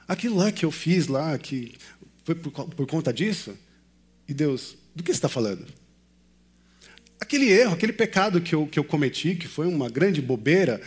Aquilo 0.09 0.37
lá 0.37 0.51
que 0.51 0.65
eu 0.65 0.71
fiz 0.71 1.09
lá, 1.09 1.37
que 1.39 1.75
foi 2.25 2.35
por, 2.35 2.51
por 2.51 2.87
conta 2.87 3.13
disso?" 3.13 3.55
E 4.27 4.33
Deus: 4.33 4.79
"Do 4.97 5.03
que 5.03 5.11
você 5.11 5.19
está 5.19 5.29
falando?" 5.29 5.67
Aquele 7.21 7.51
erro, 7.51 7.75
aquele 7.75 7.93
pecado 7.93 8.41
que 8.41 8.55
eu, 8.55 8.67
que 8.67 8.79
eu 8.79 8.85
cometi, 8.85 9.37
que 9.37 9.47
foi 9.47 9.67
uma 9.67 9.91
grande 9.91 10.23
bobeira, 10.23 10.81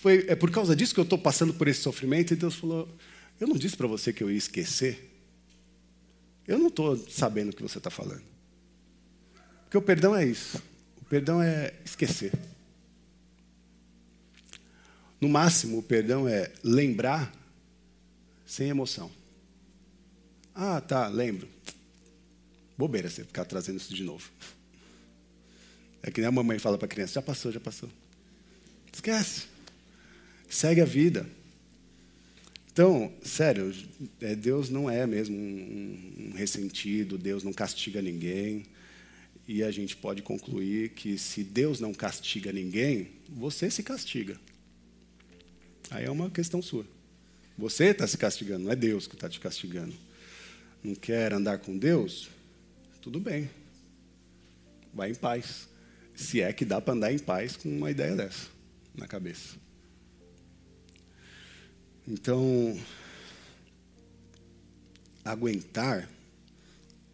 foi, 0.00 0.24
é 0.28 0.36
por 0.36 0.50
causa 0.50 0.76
disso 0.76 0.94
que 0.94 1.00
eu 1.00 1.04
estou 1.04 1.18
passando 1.18 1.52
por 1.52 1.66
esse 1.66 1.80
sofrimento. 1.80 2.32
E 2.32 2.36
Deus 2.36 2.54
falou: 2.54 2.88
eu 3.40 3.48
não 3.48 3.56
disse 3.56 3.76
para 3.76 3.86
você 3.86 4.12
que 4.12 4.22
eu 4.22 4.30
ia 4.30 4.38
esquecer. 4.38 5.10
Eu 6.46 6.58
não 6.58 6.68
estou 6.68 6.96
sabendo 6.96 7.50
o 7.50 7.56
que 7.56 7.62
você 7.62 7.78
está 7.78 7.90
falando. 7.90 8.22
Porque 9.64 9.78
o 9.78 9.82
perdão 9.82 10.14
é 10.14 10.24
isso. 10.24 10.62
O 11.00 11.04
perdão 11.04 11.42
é 11.42 11.74
esquecer. 11.84 12.32
No 15.20 15.28
máximo, 15.28 15.78
o 15.78 15.82
perdão 15.82 16.28
é 16.28 16.52
lembrar 16.62 17.32
sem 18.46 18.68
emoção. 18.68 19.10
Ah, 20.54 20.80
tá, 20.80 21.08
lembro. 21.08 21.48
Bobeira 22.76 23.08
você 23.08 23.24
ficar 23.24 23.44
trazendo 23.44 23.78
isso 23.78 23.94
de 23.94 24.04
novo. 24.04 24.30
É 26.02 26.10
que 26.10 26.20
nem 26.20 26.28
a 26.28 26.32
mamãe 26.32 26.58
fala 26.58 26.76
para 26.76 26.86
a 26.86 26.88
criança: 26.88 27.14
já 27.14 27.22
passou, 27.22 27.50
já 27.50 27.60
passou. 27.60 27.88
Esquece. 28.92 29.46
Segue 30.48 30.80
a 30.80 30.84
vida. 30.84 31.26
Então, 32.74 33.12
sério, 33.22 33.72
é, 34.20 34.34
Deus 34.34 34.68
não 34.68 34.90
é 34.90 35.06
mesmo 35.06 35.36
um, 35.36 36.30
um 36.32 36.32
ressentido, 36.34 37.16
Deus 37.16 37.44
não 37.44 37.52
castiga 37.52 38.02
ninguém. 38.02 38.66
E 39.46 39.62
a 39.62 39.70
gente 39.70 39.94
pode 39.94 40.22
concluir 40.22 40.88
que 40.88 41.16
se 41.16 41.44
Deus 41.44 41.78
não 41.78 41.94
castiga 41.94 42.50
ninguém, 42.50 43.10
você 43.28 43.70
se 43.70 43.80
castiga. 43.84 44.40
Aí 45.88 46.04
é 46.04 46.10
uma 46.10 46.28
questão 46.28 46.60
sua. 46.60 46.84
Você 47.56 47.90
está 47.90 48.08
se 48.08 48.18
castigando, 48.18 48.64
não 48.64 48.72
é 48.72 48.74
Deus 48.74 49.06
que 49.06 49.14
está 49.14 49.28
te 49.28 49.38
castigando. 49.38 49.94
Não 50.82 50.96
quer 50.96 51.32
andar 51.32 51.58
com 51.58 51.78
Deus? 51.78 52.28
Tudo 53.00 53.20
bem. 53.20 53.48
Vai 54.92 55.12
em 55.12 55.14
paz. 55.14 55.68
Se 56.12 56.40
é 56.40 56.52
que 56.52 56.64
dá 56.64 56.80
para 56.80 56.94
andar 56.94 57.12
em 57.12 57.20
paz 57.20 57.56
com 57.56 57.68
uma 57.68 57.92
ideia 57.92 58.16
dessa 58.16 58.48
na 58.92 59.06
cabeça. 59.06 59.62
Então, 62.06 62.78
aguentar 65.24 66.08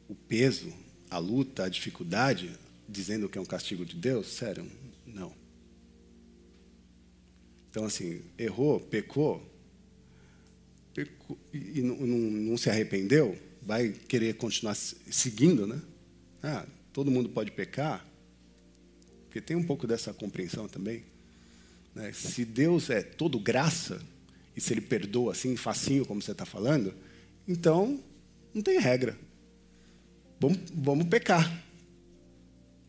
o 0.09 0.15
peso, 0.15 0.73
a 1.09 1.19
luta, 1.19 1.65
a 1.65 1.69
dificuldade, 1.69 2.51
dizendo 2.89 3.29
que 3.29 3.39
é 3.39 3.41
um 3.41 3.47
castigo 3.47 3.85
de 3.85 3.95
Deus, 3.95 4.27
sério, 4.27 4.69
não. 5.07 5.33
Então, 7.71 7.85
assim, 7.85 8.21
errou, 8.37 8.81
pecou, 8.81 9.49
pecou 10.93 11.39
e 11.55 11.81
não, 11.83 11.97
não, 11.97 12.19
não, 12.19 12.57
se 12.57 12.69
arrependeu, 12.69 13.39
vai 13.63 13.91
querer 13.91 14.35
continuar 14.35 14.75
seguindo, 14.75 15.69
né? 15.69 15.81
Ah, 16.43 16.67
todo 16.93 17.13
mundo 17.13 17.29
pode 17.29 17.53
pecar, 17.53 18.05
porque 19.27 19.41
tem 19.41 19.57
um 19.57 19.63
pouco 19.63 19.87
dessa 19.87 20.13
compreensão 20.13 20.67
também. 20.67 21.05
Né? 21.95 22.13
Se 22.13 22.45
Deus 22.45 22.91
é 22.91 23.03
todo 23.03 23.39
graça, 23.39 24.05
e 24.61 24.63
se 24.63 24.75
ele 24.75 24.83
perdoa 24.83 25.33
assim, 25.33 25.57
facinho, 25.57 26.05
como 26.05 26.21
você 26.21 26.33
está 26.33 26.45
falando, 26.45 26.93
então 27.49 27.99
não 28.53 28.61
tem 28.61 28.79
regra. 28.79 29.17
Vamos, 30.39 30.59
vamos 30.75 31.07
pecar. 31.07 31.51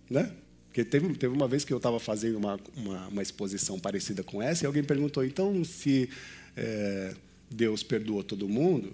Né? 0.09 0.29
Porque 0.67 0.83
teve, 0.83 1.13
teve 1.15 1.33
uma 1.33 1.47
vez 1.47 1.63
que 1.63 1.71
eu 1.71 1.77
estava 1.77 1.97
fazendo 1.97 2.37
uma, 2.37 2.59
uma, 2.75 3.07
uma, 3.07 3.21
exposição 3.21 3.79
parecida 3.79 4.21
com 4.21 4.41
essa, 4.41 4.65
e 4.65 4.67
alguém 4.67 4.83
perguntou: 4.83 5.23
então, 5.23 5.63
se 5.63 6.09
é, 6.57 7.13
Deus 7.49 7.83
perdoa 7.83 8.21
todo 8.21 8.49
mundo, 8.49 8.93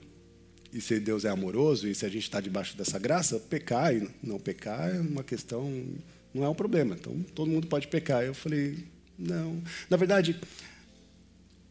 e 0.71 0.79
se 0.79 0.99
Deus 0.99 1.25
é 1.25 1.29
amoroso, 1.29 1.87
e 1.87 1.95
se 1.95 2.05
a 2.05 2.09
gente 2.09 2.23
está 2.23 2.39
debaixo 2.39 2.77
dessa 2.77 2.99
graça, 2.99 3.39
pecar 3.39 3.95
e 3.95 4.07
não 4.21 4.39
pecar 4.39 4.95
é 4.95 4.99
uma 4.99 5.23
questão, 5.23 5.83
não 6.31 6.43
é 6.43 6.49
um 6.49 6.55
problema. 6.55 6.95
Então, 6.99 7.23
todo 7.33 7.49
mundo 7.49 7.65
pode 7.65 7.87
pecar. 7.87 8.23
Eu 8.23 8.35
falei: 8.35 8.85
não. 9.17 9.63
Na 9.89 9.97
verdade, 9.97 10.39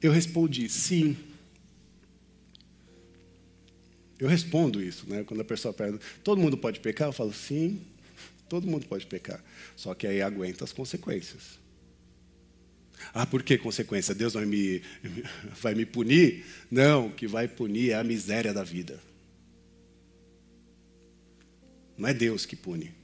eu 0.07 0.13
respondi 0.13 0.69
sim. 0.69 1.17
Eu 4.19 4.29
respondo 4.29 4.83
isso, 4.83 5.09
né? 5.09 5.25
Quando 5.25 5.41
a 5.41 5.45
pessoa 5.45 5.75
pergunta, 5.75 6.05
todo 6.25 6.41
mundo 6.41 6.57
pode 6.57 6.81
pecar? 6.81 7.09
Eu 7.09 7.13
falo 7.13 7.33
sim, 7.33 7.81
todo 8.49 8.67
mundo 8.67 8.87
pode 8.87 9.07
pecar. 9.07 9.43
Só 9.77 9.95
que 9.95 10.07
aí 10.07 10.23
aguenta 10.23 10.65
as 10.65 10.73
consequências. 10.73 11.59
Ah, 13.13 13.27
por 13.27 13.43
que 13.43 13.59
consequência? 13.59 14.15
Deus 14.15 14.33
vai 14.33 14.47
me, 14.47 14.83
vai 15.61 15.75
me 15.75 15.85
punir? 15.85 16.47
Não, 16.71 17.09
o 17.09 17.13
que 17.13 17.27
vai 17.27 17.47
punir 17.47 17.91
é 17.91 17.95
a 17.95 18.05
miséria 18.05 18.55
da 18.55 18.65
vida. 18.65 18.99
Não 21.99 22.09
é 22.09 22.15
Deus 22.15 22.47
que 22.47 22.57
pune, 22.57 22.95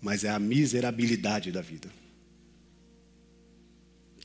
mas 0.00 0.24
é 0.24 0.30
a 0.30 0.38
miserabilidade 0.38 1.52
da 1.52 1.60
vida 1.60 1.88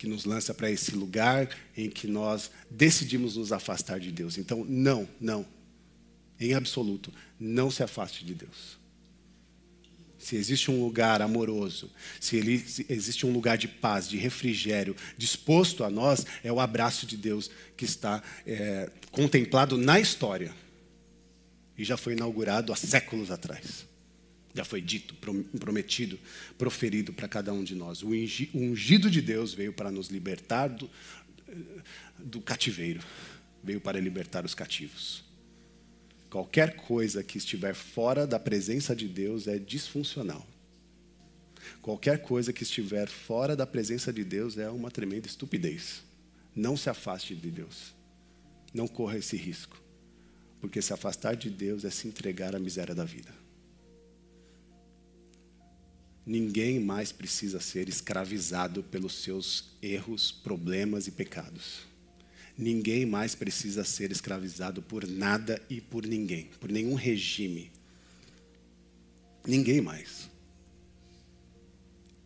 que 0.04 0.10
nos 0.10 0.26
lança 0.26 0.54
para 0.54 0.70
esse 0.70 0.92
lugar 0.92 1.48
em 1.78 1.90
que 1.90 2.08
nós 2.08 2.52
decidimos 2.70 3.38
nos 3.38 3.54
afastar 3.54 4.02
de 4.02 4.12
Deus. 4.12 4.38
Então, 4.38 4.66
não, 4.68 5.08
não, 5.18 5.46
em 6.38 6.54
absoluto, 6.54 7.10
não 7.40 7.72
se 7.72 7.84
afaste 7.84 8.26
de 8.26 8.34
Deus. 8.34 8.78
Se 10.20 10.36
existe 10.36 10.70
um 10.70 10.84
lugar 10.84 11.22
amoroso, 11.22 11.90
se, 12.20 12.36
ele, 12.36 12.60
se 12.60 12.86
existe 12.90 13.26
um 13.26 13.32
lugar 13.32 13.58
de 13.58 13.70
paz, 13.70 14.10
de 14.10 14.18
refrigério, 14.18 14.94
disposto 15.18 15.86
a 15.86 15.90
nós, 15.90 16.26
é 16.44 16.52
o 16.52 16.60
abraço 16.60 17.06
de 17.06 17.16
Deus 17.16 17.50
que 17.78 17.86
está 17.86 18.22
é, 18.46 18.92
contemplado 19.10 19.78
na 19.78 20.02
história 20.02 20.54
e 21.78 21.86
já 21.86 21.96
foi 21.96 22.12
inaugurado 22.12 22.74
há 22.74 22.76
séculos 22.76 23.32
atrás. 23.32 23.86
Já 24.54 24.64
foi 24.64 24.82
dito, 24.82 25.16
prometido, 25.60 26.20
proferido 26.58 27.12
para 27.12 27.28
cada 27.28 27.52
um 27.52 27.64
de 27.64 27.76
nós. 27.76 28.04
O 28.04 28.10
ungido 28.54 29.10
de 29.10 29.22
Deus 29.22 29.54
veio 29.54 29.74
para 29.74 29.90
nos 29.90 30.10
libertar 30.10 30.68
do, 30.68 30.90
do 32.20 32.40
cativeiro, 32.40 33.02
veio 33.64 33.82
para 33.82 34.00
libertar 34.00 34.46
os 34.46 34.54
cativos. 34.54 35.24
Qualquer 36.30 36.76
coisa 36.76 37.24
que 37.24 37.38
estiver 37.38 37.74
fora 37.74 38.26
da 38.26 38.40
presença 38.40 38.96
de 38.96 39.08
Deus 39.08 39.48
é 39.48 39.58
disfuncional. 39.58 40.48
Qualquer 41.82 42.22
coisa 42.22 42.52
que 42.52 42.64
estiver 42.64 43.08
fora 43.08 43.56
da 43.56 43.66
presença 43.66 44.12
de 44.12 44.24
Deus 44.24 44.58
é 44.58 44.70
uma 44.70 44.92
tremenda 44.92 45.28
estupidez. 45.28 46.04
Não 46.56 46.78
se 46.78 46.90
afaste 46.90 47.36
de 47.36 47.50
Deus. 47.50 47.94
Não 48.74 48.88
corra 48.88 49.18
esse 49.18 49.38
risco. 49.38 49.82
Porque 50.60 50.82
se 50.82 50.94
afastar 50.94 51.36
de 51.36 51.50
Deus 51.50 51.86
é 51.86 51.90
se 51.90 52.08
entregar 52.08 52.56
à 52.56 52.60
miséria 52.60 52.96
da 52.96 53.04
vida. 53.04 53.43
Ninguém 56.26 56.80
mais 56.80 57.12
precisa 57.12 57.60
ser 57.60 57.90
escravizado 57.90 58.82
pelos 58.84 59.22
seus 59.22 59.76
erros, 59.82 60.32
problemas 60.32 61.08
e 61.08 61.12
pecados. 61.12 61.82
Ninguém 62.58 63.06
mais 63.06 63.36
precisa 63.36 63.84
ser 63.84 64.12
escravizado 64.12 64.82
por 64.82 65.08
nada 65.08 65.62
e 65.70 65.82
por 65.82 66.06
ninguém, 66.06 66.50
por 66.60 66.72
nenhum 66.72 66.94
regime. 66.94 67.72
Ninguém 69.46 69.82
mais. 69.82 70.30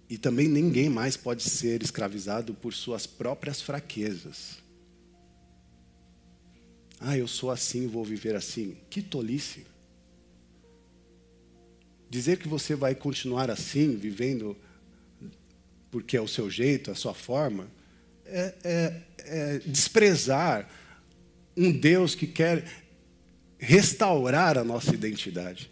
E 0.09 0.17
também 0.17 0.47
ninguém 0.47 0.89
mais 0.89 1.17
pode 1.17 1.43
ser 1.43 1.81
escravizado 1.81 2.53
por 2.53 2.73
suas 2.73 3.07
próprias 3.07 3.61
fraquezas. 3.61 4.57
Ah, 6.99 7.17
eu 7.17 7.27
sou 7.27 7.49
assim, 7.49 7.87
vou 7.87 8.05
viver 8.05 8.35
assim. 8.35 8.77
Que 8.89 9.01
tolice. 9.01 9.65
Dizer 12.09 12.37
que 12.37 12.47
você 12.47 12.75
vai 12.75 12.95
continuar 12.95 13.51
assim, 13.51 13.95
vivendo 13.97 14.55
porque 15.91 16.17
é 16.17 16.21
o 16.21 16.27
seu 16.27 16.49
jeito, 16.49 16.91
a 16.91 16.95
sua 16.95 17.13
forma, 17.13 17.67
é, 18.25 18.53
é, 18.63 19.01
é 19.19 19.59
desprezar 19.65 20.69
um 21.55 21.71
Deus 21.71 22.13
que 22.13 22.27
quer 22.27 22.65
restaurar 23.57 24.57
a 24.57 24.63
nossa 24.63 24.93
identidade, 24.93 25.71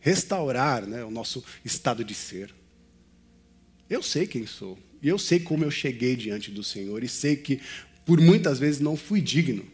restaurar 0.00 0.86
né, 0.86 1.04
o 1.04 1.10
nosso 1.10 1.44
estado 1.64 2.04
de 2.04 2.14
ser. 2.14 2.54
Eu 3.88 4.02
sei 4.02 4.26
quem 4.26 4.46
sou, 4.46 4.78
e 5.00 5.08
eu 5.08 5.18
sei 5.18 5.40
como 5.40 5.64
eu 5.64 5.70
cheguei 5.70 6.16
diante 6.16 6.50
do 6.50 6.64
Senhor, 6.64 7.02
e 7.04 7.08
sei 7.08 7.36
que 7.36 7.60
por 8.04 8.20
muitas 8.20 8.58
vezes 8.58 8.80
não 8.80 8.96
fui 8.96 9.20
digno, 9.20 9.64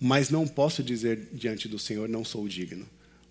mas 0.00 0.30
não 0.30 0.48
posso 0.48 0.82
dizer 0.82 1.28
diante 1.32 1.68
do 1.68 1.78
Senhor, 1.78 2.08
não 2.08 2.24
sou 2.24 2.48
digno 2.48 2.86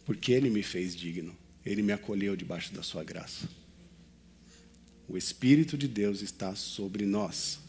porque 0.06 0.32
Ele 0.32 0.50
me 0.50 0.64
fez 0.64 0.96
digno, 0.96 1.36
Ele 1.66 1.82
me 1.82 1.92
acolheu 1.92 2.36
debaixo 2.36 2.74
da 2.74 2.84
Sua 2.84 3.04
graça. 3.04 3.48
O 5.08 5.18
Espírito 5.18 5.78
de 5.78 5.88
Deus 5.88 6.22
está 6.22 6.56
sobre 6.56 7.06
nós. 7.06 7.60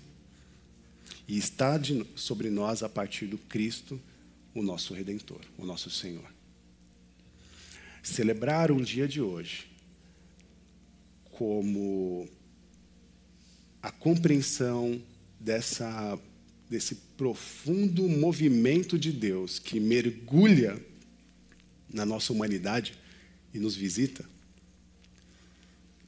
E 1.27 1.37
está 1.37 1.79
de, 1.79 2.07
sobre 2.15 2.51
nós 2.51 2.83
a 2.83 2.89
partir 2.89 3.27
do 3.27 3.39
Cristo, 3.39 4.01
o 4.55 4.63
nosso 4.63 4.95
Redentor, 4.95 5.41
o 5.59 5.65
nosso 5.65 5.91
Senhor. 5.91 6.25
Celebrar 8.03 8.71
um 8.71 8.81
dia 8.81 9.09
de 9.09 9.21
hoje 9.21 9.67
como 11.31 12.29
a 13.83 13.91
compreensão 13.91 15.03
dessa, 15.41 16.19
desse 16.71 16.95
profundo 17.17 18.09
movimento 18.09 18.99
de 18.99 19.11
Deus 19.11 19.59
que 19.59 19.81
mergulha 19.81 20.81
na 21.93 22.07
nossa 22.07 22.33
humanidade 22.33 22.95
e 23.53 23.59
nos 23.59 23.77
visita, 23.77 24.25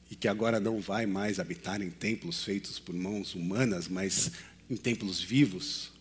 e 0.09 0.15
que 0.15 0.27
agora 0.27 0.59
não 0.59 0.79
vai 0.79 1.05
mais 1.05 1.39
habitar 1.39 1.81
em 1.81 1.89
templos 1.89 2.43
feitos 2.43 2.79
por 2.79 2.93
mãos 2.93 3.35
humanas, 3.35 3.87
mas 3.87 4.31
em 4.69 4.75
templos 4.75 5.21
vivos, 5.21 5.91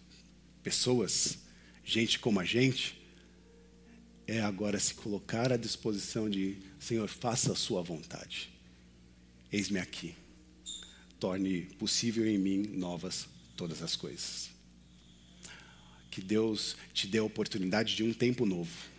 pessoas, 0.62 1.38
gente 1.84 2.18
como 2.18 2.40
a 2.40 2.44
gente, 2.44 3.00
é 4.26 4.40
agora 4.40 4.78
se 4.78 4.94
colocar 4.94 5.52
à 5.52 5.56
disposição 5.56 6.28
de, 6.30 6.58
Senhor, 6.78 7.08
faça 7.08 7.52
a 7.52 7.56
sua 7.56 7.82
vontade. 7.82 8.50
Eis-me 9.52 9.78
aqui. 9.78 10.14
Torne 11.20 11.62
possível 11.78 12.26
em 12.26 12.38
mim 12.38 12.62
novas 12.68 13.28
todas 13.56 13.82
as 13.82 13.96
coisas. 13.96 14.50
Que 16.10 16.22
Deus 16.22 16.76
te 16.92 17.06
dê 17.06 17.18
a 17.18 17.24
oportunidade 17.24 17.96
de 17.96 18.02
um 18.02 18.12
tempo 18.12 18.46
novo 18.46 18.93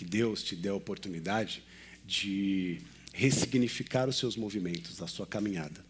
que 0.00 0.04
Deus 0.06 0.42
te 0.42 0.56
dê 0.56 0.70
a 0.70 0.74
oportunidade 0.74 1.62
de 2.06 2.80
ressignificar 3.12 4.08
os 4.08 4.16
seus 4.16 4.34
movimentos, 4.34 5.02
a 5.02 5.06
sua 5.06 5.26
caminhada. 5.26 5.84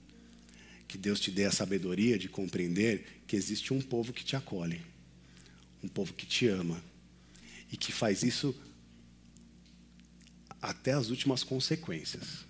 Que 0.89 0.99
Deus 0.99 1.21
te 1.21 1.31
dê 1.31 1.45
a 1.45 1.53
sabedoria 1.53 2.19
de 2.19 2.29
compreender 2.29 3.23
que 3.29 3.37
existe 3.37 3.73
um 3.73 3.81
povo 3.81 4.13
que 4.13 4.25
te 4.25 4.35
acolhe, 4.35 4.81
um 5.81 5.87
povo 5.87 6.13
que 6.13 6.27
te 6.27 6.49
ama 6.49 6.83
e 7.71 7.77
que 7.77 7.93
faz 7.93 8.25
isso 8.25 8.53
até 10.61 10.93
as 10.93 11.09
últimas 11.11 11.45
consequências. 11.45 12.45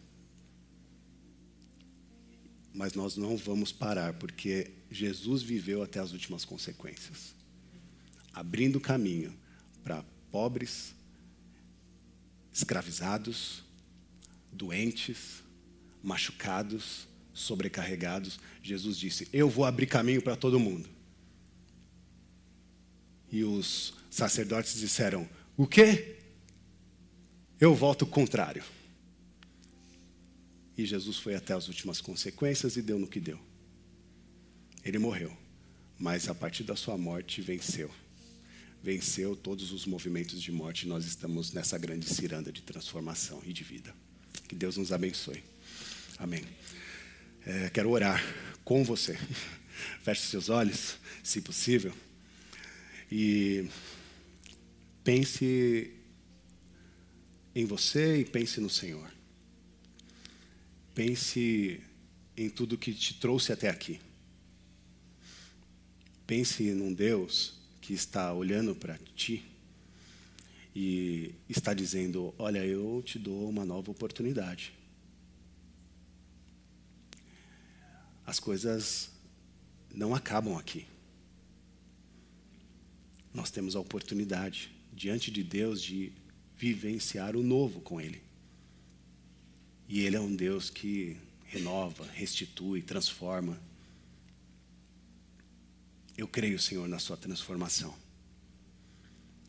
Mas 2.72 2.94
nós 2.94 3.18
não 3.18 3.36
vamos 3.36 3.70
parar, 3.70 4.14
porque 4.14 4.70
Jesus 4.90 5.42
viveu 5.42 5.82
até 5.82 6.00
as 6.00 6.12
últimas 6.12 6.42
consequências 6.42 7.38
abrindo 8.32 8.80
caminho 8.80 9.36
para 9.82 10.02
pobres, 10.30 10.94
escravizados, 12.52 13.62
doentes, 14.52 15.42
machucados, 16.02 17.06
sobrecarregados. 17.32 18.38
Jesus 18.62 18.98
disse: 18.98 19.28
Eu 19.32 19.48
vou 19.48 19.64
abrir 19.64 19.86
caminho 19.86 20.22
para 20.22 20.36
todo 20.36 20.58
mundo. 20.58 20.88
E 23.30 23.44
os 23.44 23.94
sacerdotes 24.10 24.78
disseram: 24.78 25.28
O 25.56 25.66
quê? 25.66 26.16
Eu 27.60 27.74
volto 27.74 28.06
contrário. 28.06 28.64
E 30.76 30.86
Jesus 30.86 31.18
foi 31.18 31.34
até 31.34 31.52
as 31.52 31.68
últimas 31.68 32.00
consequências 32.00 32.76
e 32.76 32.82
deu 32.82 32.98
no 32.98 33.06
que 33.06 33.20
deu. 33.20 33.38
Ele 34.82 34.98
morreu, 34.98 35.36
mas 35.98 36.26
a 36.28 36.34
partir 36.34 36.64
da 36.64 36.74
sua 36.74 36.96
morte 36.96 37.42
venceu 37.42 37.90
venceu 38.82 39.36
todos 39.36 39.72
os 39.72 39.86
movimentos 39.86 40.40
de 40.40 40.50
morte. 40.50 40.86
Nós 40.86 41.04
estamos 41.04 41.52
nessa 41.52 41.78
grande 41.78 42.06
ciranda 42.12 42.50
de 42.50 42.62
transformação 42.62 43.42
e 43.44 43.52
de 43.52 43.62
vida. 43.62 43.94
Que 44.48 44.54
Deus 44.54 44.76
nos 44.76 44.92
abençoe. 44.92 45.42
Amém. 46.18 46.42
É, 47.46 47.70
quero 47.70 47.90
orar 47.90 48.22
com 48.64 48.84
você. 48.84 49.18
Feche 50.02 50.22
seus 50.22 50.48
olhos, 50.48 50.96
se 51.22 51.40
possível, 51.40 51.94
e 53.10 53.66
pense 55.02 55.90
em 57.54 57.64
você 57.64 58.20
e 58.20 58.24
pense 58.24 58.60
no 58.60 58.68
Senhor. 58.68 59.10
Pense 60.94 61.80
em 62.36 62.50
tudo 62.50 62.76
que 62.76 62.92
te 62.92 63.14
trouxe 63.14 63.52
até 63.52 63.68
aqui. 63.68 63.98
Pense 66.26 66.62
num 66.72 66.92
Deus 66.92 67.59
que 67.90 67.94
está 67.94 68.32
olhando 68.32 68.72
para 68.72 68.96
ti 69.16 69.44
e 70.72 71.34
está 71.48 71.74
dizendo: 71.74 72.32
Olha, 72.38 72.64
eu 72.64 73.02
te 73.04 73.18
dou 73.18 73.50
uma 73.50 73.64
nova 73.64 73.90
oportunidade. 73.90 74.72
As 78.24 78.38
coisas 78.38 79.10
não 79.92 80.14
acabam 80.14 80.56
aqui. 80.56 80.86
Nós 83.34 83.50
temos 83.50 83.74
a 83.74 83.80
oportunidade, 83.80 84.70
diante 84.92 85.28
de 85.32 85.42
Deus, 85.42 85.82
de 85.82 86.12
vivenciar 86.56 87.34
o 87.34 87.42
novo 87.42 87.80
com 87.80 88.00
Ele. 88.00 88.22
E 89.88 90.02
Ele 90.02 90.14
é 90.14 90.20
um 90.20 90.36
Deus 90.36 90.70
que 90.70 91.16
renova, 91.44 92.06
restitui, 92.12 92.82
transforma. 92.82 93.60
Eu 96.20 96.28
creio, 96.28 96.58
Senhor, 96.58 96.86
na 96.86 96.98
Sua 96.98 97.16
transformação. 97.16 97.96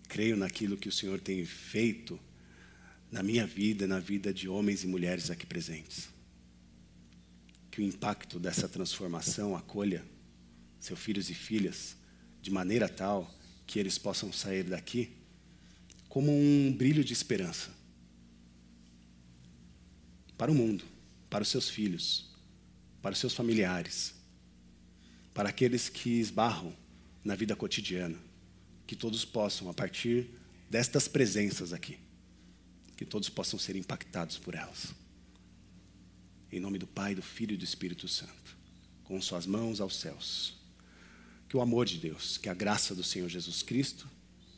creio 0.07 0.37
naquilo 0.37 0.77
que 0.77 0.87
o 0.87 0.91
Senhor 0.91 1.19
tem 1.19 1.45
feito 1.45 2.17
na 3.11 3.21
minha 3.21 3.45
vida, 3.45 3.85
na 3.85 3.99
vida 3.99 4.33
de 4.33 4.47
homens 4.47 4.81
e 4.81 4.87
mulheres 4.87 5.29
aqui 5.29 5.45
presentes. 5.45 6.07
Que 7.69 7.81
o 7.81 7.83
impacto 7.83 8.39
dessa 8.39 8.69
transformação 8.69 9.53
acolha 9.53 10.01
seus 10.79 10.97
filhos 10.97 11.29
e 11.29 11.33
filhas 11.33 11.97
de 12.41 12.49
maneira 12.49 12.87
tal 12.87 13.29
que 13.67 13.77
eles 13.77 13.97
possam 13.97 14.31
sair 14.31 14.63
daqui 14.63 15.11
como 16.07 16.31
um 16.31 16.73
brilho 16.73 17.03
de 17.03 17.11
esperança 17.11 17.69
para 20.37 20.49
o 20.49 20.55
mundo, 20.55 20.85
para 21.29 21.41
os 21.41 21.49
seus 21.49 21.69
filhos, 21.69 22.33
para 23.01 23.11
os 23.11 23.19
seus 23.19 23.33
familiares, 23.33 24.20
para 25.33 25.49
aqueles 25.49 25.89
que 25.89 26.19
esbarram 26.19 26.75
na 27.23 27.35
vida 27.35 27.55
cotidiana, 27.55 28.17
que 28.85 28.95
todos 28.95 29.23
possam, 29.23 29.69
a 29.69 29.73
partir 29.73 30.29
destas 30.69 31.07
presenças 31.07 31.73
aqui, 31.73 31.97
que 32.97 33.05
todos 33.05 33.29
possam 33.29 33.57
ser 33.57 33.75
impactados 33.75 34.37
por 34.37 34.55
elas. 34.55 34.93
Em 36.51 36.59
nome 36.59 36.77
do 36.77 36.87
Pai, 36.87 37.15
do 37.15 37.21
Filho 37.21 37.53
e 37.53 37.57
do 37.57 37.63
Espírito 37.63 38.07
Santo, 38.07 38.57
com 39.03 39.21
suas 39.21 39.45
mãos 39.45 39.79
aos 39.79 39.95
céus. 39.95 40.53
Que 41.47 41.55
o 41.55 41.61
amor 41.61 41.85
de 41.85 41.97
Deus, 41.97 42.37
que 42.37 42.49
a 42.49 42.53
graça 42.53 42.93
do 42.95 43.03
Senhor 43.03 43.29
Jesus 43.29 43.61
Cristo 43.61 44.09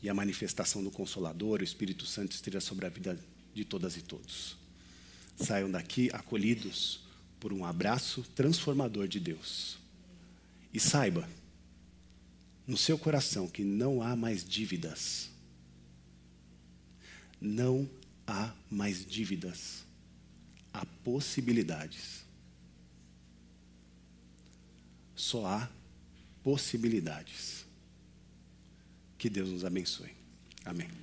e 0.01 0.09
a 0.09 0.13
manifestação 0.13 0.84
do 0.84 0.91
Consolador, 0.91 1.61
o 1.61 1.63
Espírito 1.63 2.05
Santo, 2.05 2.34
esteja 2.34 2.59
sobre 2.59 2.86
a 2.86 2.89
vida 2.89 3.19
de 3.53 3.63
todas 3.63 3.95
e 3.97 4.01
todos. 4.01 4.57
Saiam 5.36 5.69
daqui 5.69 6.09
acolhidos 6.13 7.01
por 7.39 7.51
um 7.51 7.65
abraço 7.65 8.24
transformador 8.36 9.07
de 9.07 9.19
Deus. 9.19 9.83
E 10.74 10.80
saiba, 10.80 11.30
no 12.65 12.76
seu 12.76 12.97
coração, 12.97 13.47
que 13.47 13.63
não 13.63 14.01
há 14.01 14.15
mais 14.15 14.43
dívidas. 14.43 15.30
Não 17.39 17.89
há 18.26 18.53
mais 18.71 19.05
dívidas. 19.05 19.86
Há 20.74 20.86
possibilidades. 21.03 22.24
Só 25.15 25.45
há 25.45 25.69
possibilidades. 26.41 27.65
Que 29.17 29.30
Deus 29.30 29.49
nos 29.49 29.63
abençoe. 29.63 30.11
Amém. 30.65 31.03